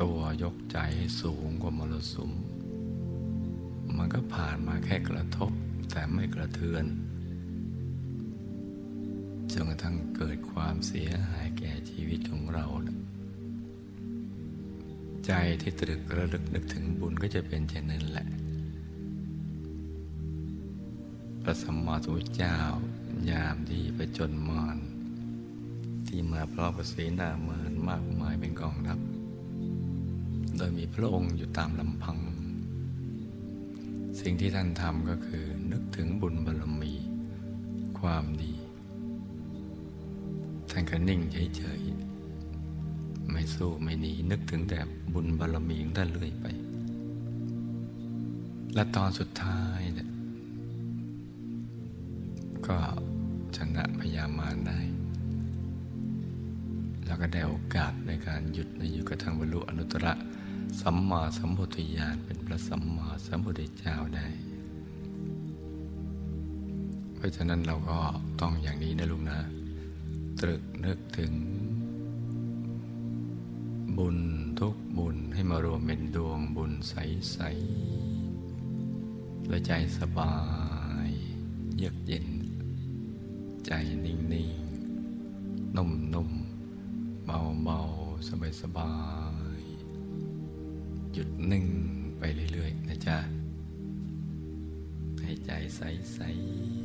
[0.00, 2.30] ตัวยกใจให้สูงกว่ามรสุม
[3.96, 5.52] มันก็ผ่านมาแค่กระทบ
[5.90, 6.84] แต่ไม่กระเทือน
[9.64, 12.66] นกระทั่งเกิดความเสียหายแก่ชีวิตของเรา
[15.26, 15.32] ใจ
[15.62, 18.26] ที่ตรึกระลึกนึกถึงบุญก็จะเป็นเช่นนั้นแหละ
[21.42, 22.56] พระสัมมาสัมพุทธเจ้า
[23.30, 24.78] ยามที่ไปจนมาร
[26.06, 28.98] ที่มาพร้อมกับเสนามานมากมายเป็นกองทัพ
[30.56, 32.18] โดยมีพระองค์อยู่ตามลำพัง
[34.20, 36.94] สิ่งที่ท่านทำก็คือนึกถึงบุญบารมี
[37.98, 38.57] ความดี
[40.78, 41.20] ท่านก็นิ่ง
[41.56, 44.78] เฉยๆ ไม่สู้ไม่หนีนึกถึงแต่
[45.12, 46.46] บุญบารมีของท่านเรื่อยไป
[48.74, 50.08] และตอนสุดท้ายเนี่ย
[52.66, 52.78] ก็
[53.56, 54.80] ชนะพยามารได้
[57.06, 60.06] แล้วก็ได้โอกาสในการหยุดในอยุกระทั่งบรรลุอนุตตร
[60.80, 64.26] สัมมาสัมพุทธญาณเป็นพระสัมมาสัมพุทธเจ้าได้
[67.14, 67.98] เพราะฉะนั้นเราก็
[68.40, 69.40] ต้องอย่างนี้นะลุงนะ
[70.40, 71.34] ตรึกนึกถึง
[73.98, 74.18] บุญ
[74.58, 80.36] ทุกบุญให้มารวมเป็นดวงบุญใสๆและใจสบา
[81.08, 81.10] ย
[81.76, 82.28] เยือกเย็น
[83.66, 83.72] ใจ
[84.04, 88.94] นิ่งๆ นุ่มๆ เบาๆ สบา
[89.58, 91.66] ยๆ หยุดนิ่ง
[92.18, 92.22] ไป
[92.52, 93.18] เรื่อยๆ นะจ๊ะ
[95.20, 96.77] ให้ใจใสๆ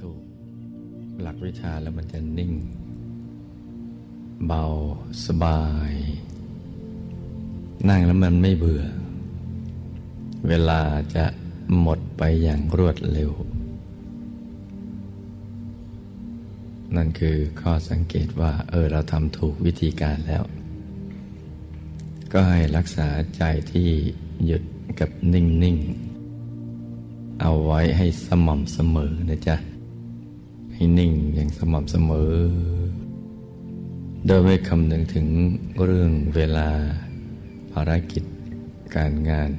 [0.00, 0.20] ถูก
[1.20, 2.52] หลักวิชาแล้วมันจะนิ่ง
[4.46, 4.62] เบา
[5.26, 5.92] สบาย
[7.88, 8.84] นั่งแล้วมันไม่เบื่อ
[10.48, 10.80] เวลา
[11.14, 11.24] จะ
[11.80, 13.32] หมดไปอย่างรวดเร็ว
[16.96, 20.44] นั่นคือข้อสังเกตว่า เออเราทำถูกวิธีการแล้ว
[22.32, 23.42] ก็ให้รักษาใจ
[23.72, 23.88] ที่
[24.46, 24.62] หยุด
[25.00, 25.76] กับนิ่ง
[26.58, 29.56] ๆ เอาไว้ให้สม่ำเสมอนะจ๊ะ
[30.74, 32.34] ให้นิ่งอย่างสม่ำเสมอ
[34.26, 35.26] โดยไม่คำนึงถึง
[35.84, 36.68] เรื่องเวลา
[37.72, 38.24] ภารกิจ
[38.96, 39.50] การงาน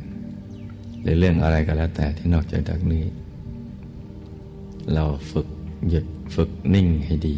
[1.02, 3.06] หรือเรื่องอะไรก็แล้วแต่ที่นอกจากนี้
[4.94, 5.48] เราฝึก
[5.90, 6.06] หยุด
[6.36, 7.38] ฝึกนิ่งให้ดี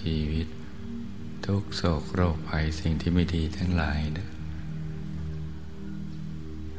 [0.00, 0.46] ชีวิต
[1.46, 4.28] ทุกโศกโรคภัยสิ่งที่ไม่ดีทั้งหลายนะ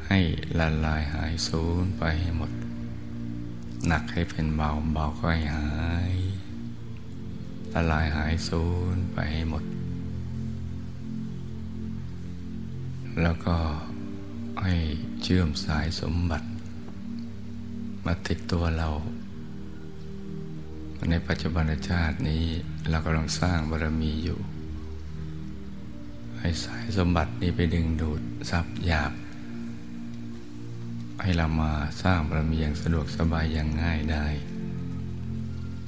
[0.08, 0.20] ให้
[0.60, 2.52] ละลายหายสูญไปให้หมด
[3.88, 5.68] หนักให้เป็นเบาเบาก็ให้หา
[6.14, 6.16] ย
[7.74, 8.64] ละลายหายสู
[8.94, 9.64] ญไปให้หมด
[13.22, 13.58] แล้วก็
[14.64, 14.76] ให้
[15.22, 16.48] เชื่อมสายสมบัติ
[18.06, 18.90] มาติดตัวเรา
[21.12, 22.46] ในปัจจุบันชาตินี้
[22.90, 24.40] เรากำลังสร้างบารมีอยู่
[26.40, 29.14] ให้สายสมบัตินี้ไปดึงดูดทรัพย์หยาบ
[31.22, 31.72] ให้เรามา
[32.04, 34.28] สร้างบารมีอย่างสะดวกสบายอย่างง่ายได้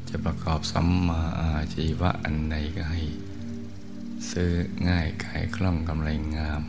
[0.10, 3.02] จะประกอบสัมมาอาชีวะอันใดก็ให้
[4.31, 4.52] ซื้อ
[4.88, 6.61] ง่ายขายคล่องกำไรงาม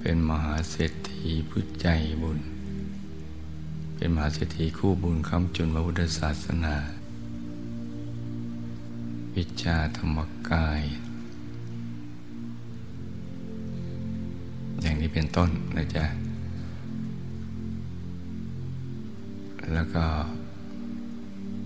[0.00, 1.88] เป็นมหาเศรษฐีผู้ใจ
[2.22, 2.40] บุญ
[4.02, 6.74] เป็นมหาเศรษฐีคู่บุญคำจุนพระพุทธศาสนา
[9.36, 10.18] วิชาธรรม
[10.50, 10.82] กาย
[14.80, 16.04] อย่างนี้เป็นต้นนะจ๊ะ
[19.72, 20.04] แล้วก็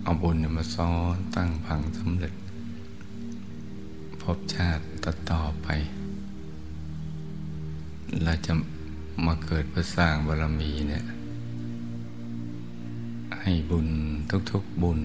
[0.03, 2.33] เอาบุญมาซ้อนตั้งพังสำเร็จ
[4.21, 4.83] พบชาติ
[5.31, 5.67] ต่อไป
[8.23, 8.53] เราจะ
[9.25, 11.05] มาเกิดเพื่อสร้างบารมีเนี่ย
[13.47, 13.89] ให้บุญ
[14.51, 14.99] ทุกๆบุญ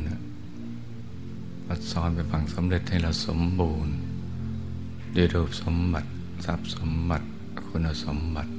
[1.66, 3.94] มาซ้อนไปฟังสำเร็จให้เราสมบูรณ์
[5.16, 6.10] ด้วยรูปสมบัติ
[6.44, 7.26] ทรัพย์สมบัติ
[7.66, 8.52] คุณสมบัติ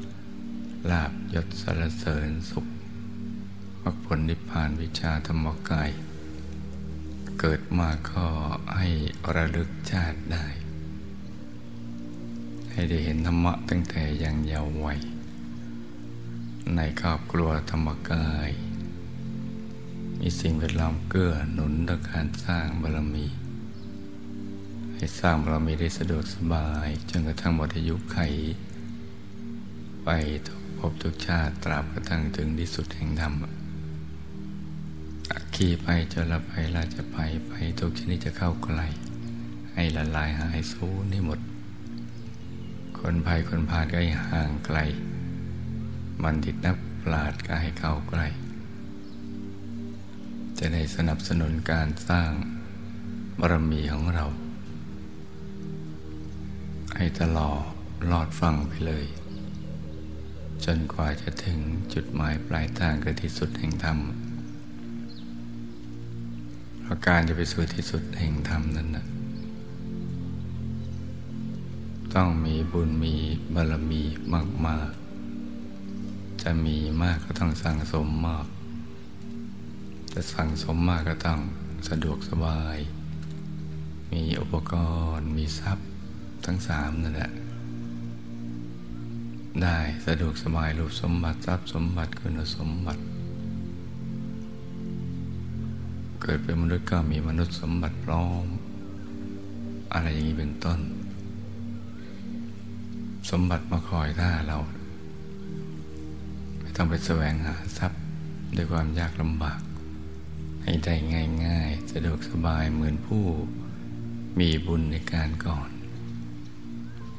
[0.89, 2.65] ลาบยศสารเสริญสุข
[3.83, 5.89] มรรคผลนิพพานวิชาธรรมกาย
[7.39, 8.25] เกิดมาก็
[8.77, 8.89] ให้
[9.35, 10.45] ระลึกชาติได้
[12.71, 14.99] ให้ได้เห็นธรรมะตั้งแต่ยังเยาว์วัย
[16.75, 18.51] ในครอบครัวธรรมกาย
[20.23, 23.25] มีสิ่งแวดล้อมเกื้อหนุนต่อการสร้างบารมี
[24.95, 28.17] ให้สร้างบารมีได้สะดวกสบายจนกระทั่งหมดอายุไข
[30.03, 30.09] ไป
[30.47, 33.33] ทุกภพทุกชาติตราบกระทั่งถึงที่สุดแห่งธรรม
[35.55, 37.17] ขี่ไปจนละไปเราจะไป
[37.49, 38.87] ไปทุกชนิดจะเข้าใกล้
[39.73, 41.39] ให้ละลายหายสูญให้หมด
[42.99, 44.77] คนภัยคนพาดก็ให้ห่างไกล
[46.23, 48.27] มันติดนักปราดก็ให้เข้าใกล้
[50.63, 52.29] จะได้สนับสนุนการสร้าง
[53.39, 54.25] บารมีของเรา
[56.95, 57.61] ให้ตลอด
[58.11, 59.05] ลอดฟังไปเลย
[60.65, 61.57] จนกว่าจะถึง
[61.93, 63.97] จุดหมายปลายทางคือที่สุดแห่งธรรม
[66.81, 69.05] เพราะการจะไปสู่ที่สุดแห่งธรรมนั้นนะ
[72.15, 73.15] ต้องมีบุญมี
[73.55, 74.03] บารมี
[74.67, 74.89] มาก
[75.67, 78.47] ๆ จะมีมากก็ต้องสั่งสมมาก
[80.13, 81.39] จะสั่งสมมากก็ต้อง
[81.89, 82.77] สะดวกสบาย
[84.11, 84.73] มีอุปก
[85.15, 85.87] รณ์ มีทรัพย์
[86.45, 87.31] ทั้งสามนั่นแหละ
[89.61, 89.77] ได้
[90.07, 93.01] สะดวกสบายรูปสมบัติทรัพย์สมบัติคุณสมบัติ
[96.21, 98.45] เกิดเป็นมนุษย์ก็มีมนุษย์สมบัติพร้อม
[99.93, 100.79] อะไรอย่างนี้เป็นต้น
[103.31, 104.57] สมบัติมาคอยท่าเรา
[106.59, 107.99] ไม่ต้องไปแสวงหาทรัพย์
[108.55, 109.59] ด้วยความยากลำบาก
[110.63, 110.95] ให้ได้
[111.45, 113.25] ง่าย ๆ สะดวกสบายเหมือนผู้
[114.39, 115.69] มีบุญในการก่อน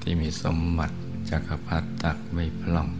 [0.00, 0.96] ที่มีสมบัติ
[1.30, 2.90] จักรพรรดิตักไม่พล่อง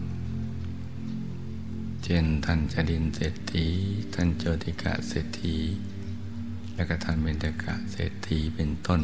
[2.03, 3.67] เช่นท่านจดินเศรษฐี
[4.13, 5.55] ท่านโจติกะเศรษฐี
[6.75, 9.01] และก็ท่านเบญจกะเศรษฐีเป็นต้น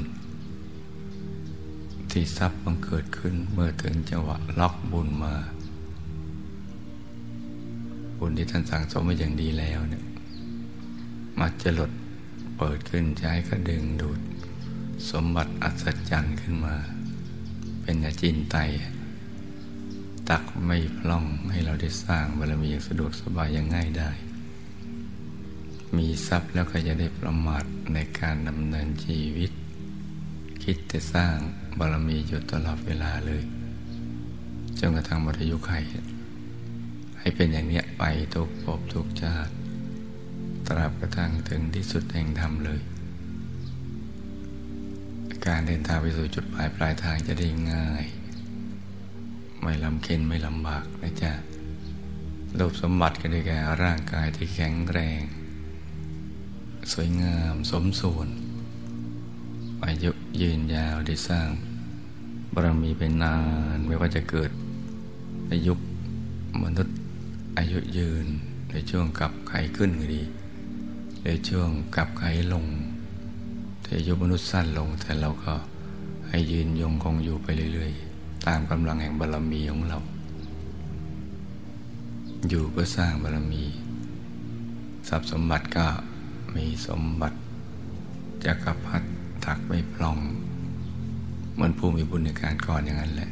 [2.12, 5.36] ที่ทรัพย์บังเกิดขึ้นเมื่อถึงจังหวะล็อกบุญมา
[8.18, 10.04] บุญที่ท่านสั่งสมมาอย่างดีแล้วเนี่ย
[11.40, 11.92] มักจะหลด
[12.58, 14.20] เปิดขึ้นใช้ก็ดึงดูด
[15.12, 16.76] สมบัติอัศจรรย์ขึ้นมา
[17.82, 18.58] เป็นอาจินไต
[20.30, 24.12] ตักไม่พล่องให้เราได้สร้างบารมีอย่างสะดวกสบายอย่างง่ายได้
[25.98, 29.52] มีทรัพย์แล้วก็จะได้ประมาทในการดำเนินชีวิต
[30.64, 31.36] คิดแต่สร้าง
[31.80, 33.44] บารมีอยู่ตลอดเวลาเลย
[34.80, 35.72] จนกระทั่งมรยุไข
[37.20, 38.04] ให้เป็นอย่างนี้ไป
[38.34, 39.54] ทุกภพทุกชาติ
[40.70, 42.82] ตราบกระทั่งถึงที่สุดแห่งธรรมเลย
[45.46, 48.06] การเดินทางไปสู่จุดหมายปลายทางจะได้ง่าย
[49.62, 51.34] ไม่ลำเค็นไม่ลำบากนะจ๊ะ
[52.58, 55.22] รูปสมบัติก็ได้แก่ร่างกายที่แข็งแรง
[56.92, 58.28] สวยงามสมส่วน
[59.86, 61.50] อายุยืนยาวได้สร้าง
[62.54, 63.38] บารมีเป็นนา
[63.76, 64.52] นไม่ว่าจะเกิด
[65.48, 65.80] ในยุค
[66.64, 66.96] มนุษย์
[67.58, 68.26] อายุยืน
[68.72, 70.24] ในช่วงกับไขขึ้นก็ดี
[71.32, 72.24] ในช่วงกลับไข
[72.54, 72.66] ลง
[73.84, 75.54] แต่ยุมนุษย์สั้นลงแต่เราก็
[76.28, 80.00] ให้ยืนยงคงอยู่ไปเรื่อยๆ ตามกำลังแห่งบารรมีของเรา
[82.50, 83.64] อยู่เพื่อสร้างบารรมี
[85.08, 85.88] ทรัพย์สมบัติก็
[86.56, 87.38] มีสมบัติ
[88.46, 89.08] จักรพรรดิ
[89.46, 90.18] ถักไม่พลอง
[91.54, 93.30] เหมือนผู้มีบุญในการก่อนอย่างนั้นแหละ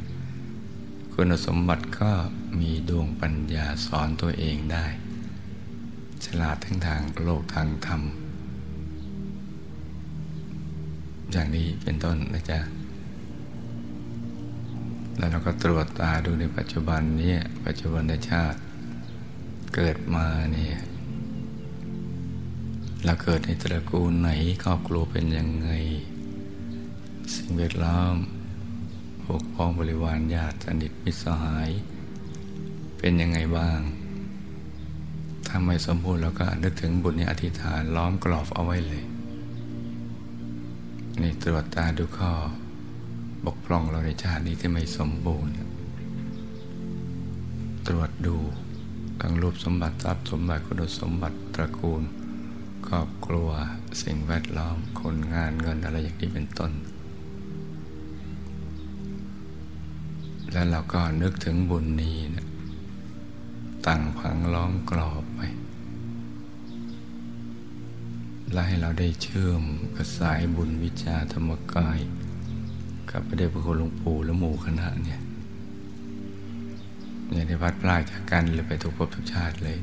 [1.14, 2.12] คุณสมบัติก็
[2.60, 4.86] มีดวงปัญญาสอนตัวเองได้
[6.26, 8.02] ฉลาดทั้งทางโลกทางธรรม
[11.32, 12.60] อย่างนี้เป็นต้นนะจ๊ะ
[15.18, 17.36] แล้วเราก็ตรวจตาดูในปัจจุบันนี้
[17.66, 18.60] ปัจจุบันชาติ
[19.76, 20.78] เกิดมาเนี่ย
[23.06, 24.30] เราเกิดในตระกูลไหน
[24.64, 25.70] ครอบครัวเป็นยังไง
[27.36, 28.16] สิ่งแวดล้อม
[29.24, 31.70] พวกพ้องบริวารญาติสนิทมิตรสหาย
[32.98, 39.04] เป็นยังไงบ้างาไม่สมบูรณ์เราก็นึกถึงบุญในอธิษฐานล้อมกรอบเอาไว้เลย
[41.22, 42.32] นี่ตรวจตาดูข้อ
[43.46, 45.54] บกพร่องเราในชาตินี้ที่ไม่สมบูรณ์
[47.88, 48.38] ตรวจดู
[49.22, 52.04] ทั้งรูปสมบัติทรัพย์สมบัติคุณสมบัติตระกูล
[52.88, 53.50] ครอบครัว
[54.04, 56.72] สิ่งแวดล้อมคนงานเงินอะไรอย่างนี้เป็นต้น
[60.52, 62.48] แล้วเราก็นึกถึงบุญนี้นะ
[63.88, 65.24] ตั้งพังล้อมกรอบ
[68.52, 69.64] และให้เราได้เชื่อม
[69.96, 72.00] กับสายบุญวิชาธรรมกาย
[73.12, 75.22] กับพระเดชพระคุณหลวงปู่และหมู่คณะเนี่ย
[77.30, 79.80] เนี่ยได้พัดพลาดจากกันเลยไปทุกภพทุกชาติเลย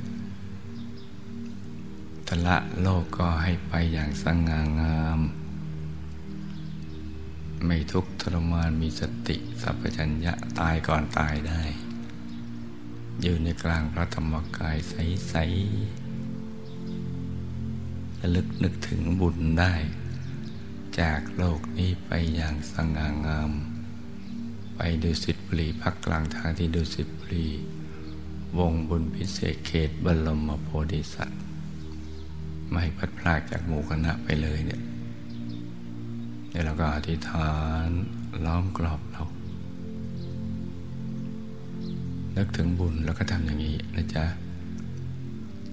[2.29, 5.21] ทละโลกก็ให้ไปอย่างสง่างาม
[7.67, 11.63] ไม่ทุกทรมานมีสติสัพพัญญะตายก่อนตายได้
[13.23, 16.04] อยู่ในกลางพระธรรมกายใสๆ
[18.27, 19.73] ระลึกนึกถึงบุญได้
[21.01, 23.53] จากโลกนี้ไปอย่างสง่างาม
[24.77, 27.49] ไปดูสิทธิบุรีพักกลางทางที่ดูสิทธิบุรี
[28.59, 31.41] วงบุญพิเศษเขตบรมโพธิสัตว์
[32.71, 34.81] ไม่พัดพลากจากหมู่คณะไปเลยเนี่ย
[36.51, 37.53] เดี๋ยวเราก็อธิษฐา
[37.87, 37.89] น
[38.45, 39.25] ล้อมกรอบเรา
[42.37, 44.25] นึกถึงบุญแล้วก็ทำอย่างนี้นะจ๊ะ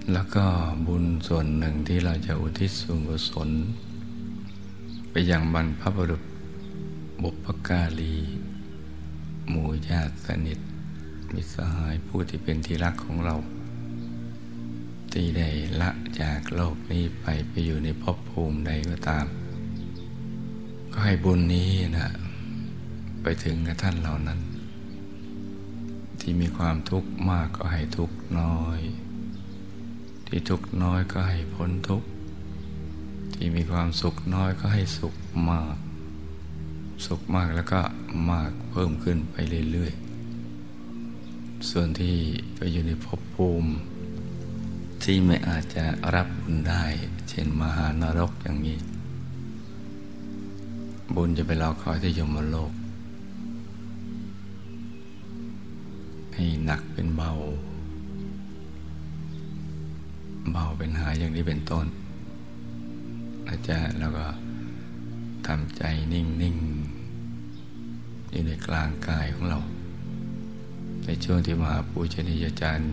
[0.10, 0.46] แล้วก็
[0.88, 3.50] บุญส่วนหนึ่งที่เราจะอุทิศส่วนกุศล
[5.12, 6.24] ไปยังบรรพบุรุษ
[7.24, 8.16] บุพการี
[9.50, 10.60] หมู่ญาติสนิท
[11.34, 13.36] มิสหายผู้ที่เป็นที่รักของเรา
[15.12, 15.50] ที่ได้
[15.82, 15.90] ละ
[16.22, 19.26] จากโลกนี้ไปไปอยู่ในภพภูมิใดก็ตาม
[20.92, 22.10] ก็ให้บุญนี้นะ
[23.22, 24.40] ไปถึงกับท่านเหล่านั้น
[26.20, 28.80] ที่มีความทุกข์มากก็ให้ทุกข์น้อย
[30.34, 32.04] ที่ทุกน้อยก็ให้พ้นทุก
[33.34, 35.16] ที่มีความสุขน้อยก็ให้สุข
[35.50, 35.76] มาก
[37.06, 37.82] สุขมากแล้วก็
[38.32, 39.36] มากเพิ่มขึ้นไป
[39.72, 42.16] เรื่อยๆ ส่วนที่
[42.56, 43.72] ไปอยู่ในภพภูมิ
[45.04, 45.86] ที่ไม่อาจจะ
[46.16, 46.84] รับบุญได้
[47.30, 48.80] เช่นมหานรกอย่างนี้
[51.16, 52.72] บุญจะไปรอคอยที่ยมโลก
[56.34, 57.32] ให้หนักเป็นเบา
[60.50, 61.86] เบาเป็นหายอย่างนี้เป็นต้น
[63.50, 64.26] อาจารย์แล้วก็
[65.48, 69.60] ทำใจนิ่งๆอยู่ในกลางกายของเรา
[71.06, 72.92] ในช่วงที่มหาปูชนียาจารย์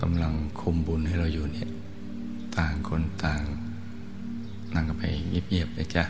[0.00, 1.68] กำลังคุมบุญให้เราอยู่เนี่ย
[2.56, 3.42] ต่างคนต่าง
[4.74, 6.04] นั่งกันไปเงียบๆเลยจ้ะ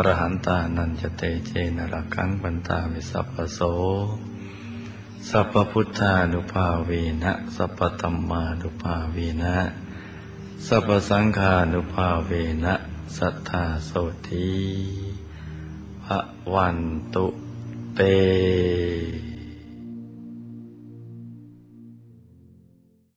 [0.00, 3.60] อรหันตานันจะเตเจนรักังปันตาวิสัพพโส
[5.28, 6.90] สัพพุทธานุภาเว
[7.22, 9.56] นะ สัพพธรรมานุภาเวนะ
[10.66, 12.30] สัพพสังฆานุภาเว
[12.64, 12.74] นะ
[13.16, 13.90] สัทธาโส
[14.28, 14.50] ธี
[16.04, 16.20] พระ
[16.54, 16.78] วัน
[17.14, 17.26] ตุ
[17.94, 18.00] เต